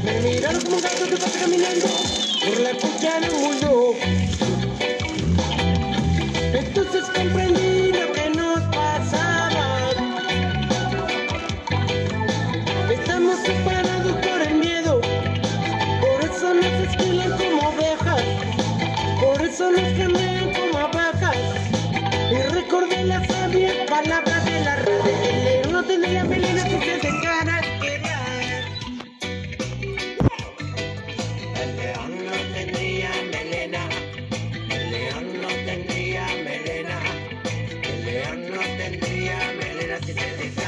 Me 0.05 0.21
miraron 0.21 0.61
como 0.63 0.77
un 0.77 0.83
gato 0.83 1.05
que 1.05 1.17
pasa 1.17 1.39
caminando 1.41 1.87
por 2.45 2.61
la 2.61 2.73
pucha 2.73 3.21
de 3.21 3.31
un 3.31 3.43
melena 40.15 40.37
si 40.39 40.51
se 40.51 40.66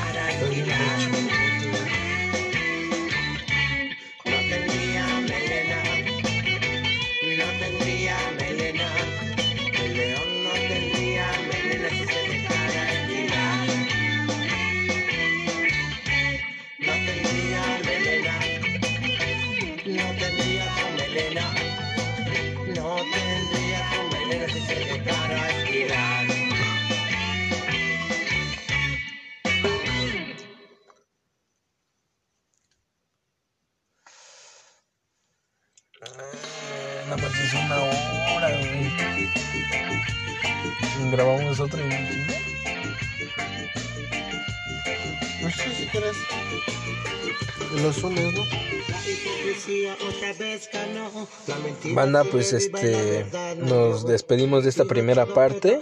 Banda, 51.94 52.24
pues 52.24 52.52
este 52.52 53.26
nos 53.58 54.06
despedimos 54.06 54.64
de 54.64 54.70
esta 54.70 54.84
primera 54.84 55.26
parte. 55.26 55.80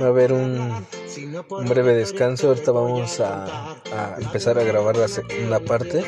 Va 0.00 0.06
a 0.06 0.08
haber 0.08 0.32
un, 0.32 0.84
un 1.50 1.68
breve 1.68 1.94
descanso. 1.94 2.48
Ahorita 2.48 2.72
vamos 2.72 3.20
a, 3.20 3.74
a 3.74 4.16
empezar 4.20 4.58
a 4.58 4.64
grabar 4.64 4.96
la 4.96 5.08
segunda 5.08 5.60
parte. 5.60 6.04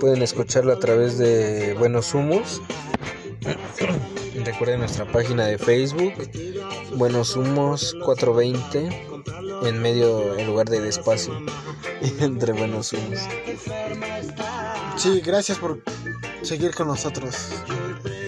Pueden 0.00 0.22
escucharlo 0.22 0.72
a 0.72 0.78
través 0.78 1.18
de 1.18 1.74
Buenos 1.74 2.14
Humos. 2.14 2.62
Recuerden 4.44 4.80
nuestra 4.80 5.04
página 5.04 5.46
de 5.46 5.58
Facebook, 5.58 6.12
Buenos 6.96 7.36
Humos 7.36 7.94
420, 8.04 8.88
en 9.64 9.82
medio, 9.82 10.38
en 10.38 10.46
lugar 10.46 10.68
del 10.68 10.84
espacio, 10.86 11.34
entre 12.20 12.52
Buenos 12.52 12.92
Humos. 12.92 13.20
Sí, 14.98 15.20
gracias 15.24 15.58
por 15.58 15.80
seguir 16.42 16.74
con 16.74 16.88
nosotros. 16.88 17.50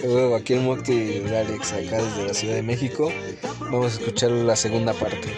Luego 0.05 0.37
aquí 0.37 0.53
el 0.53 0.61
Mocti 0.61 1.19
de 1.19 1.37
Alex, 1.37 1.73
acá 1.73 2.01
desde 2.01 2.27
la 2.27 2.33
Ciudad 2.33 2.55
de 2.55 2.63
México. 2.63 3.11
Vamos 3.59 3.97
a 3.97 3.99
escuchar 3.99 4.31
la 4.31 4.55
segunda 4.55 4.93
parte. 4.93 5.35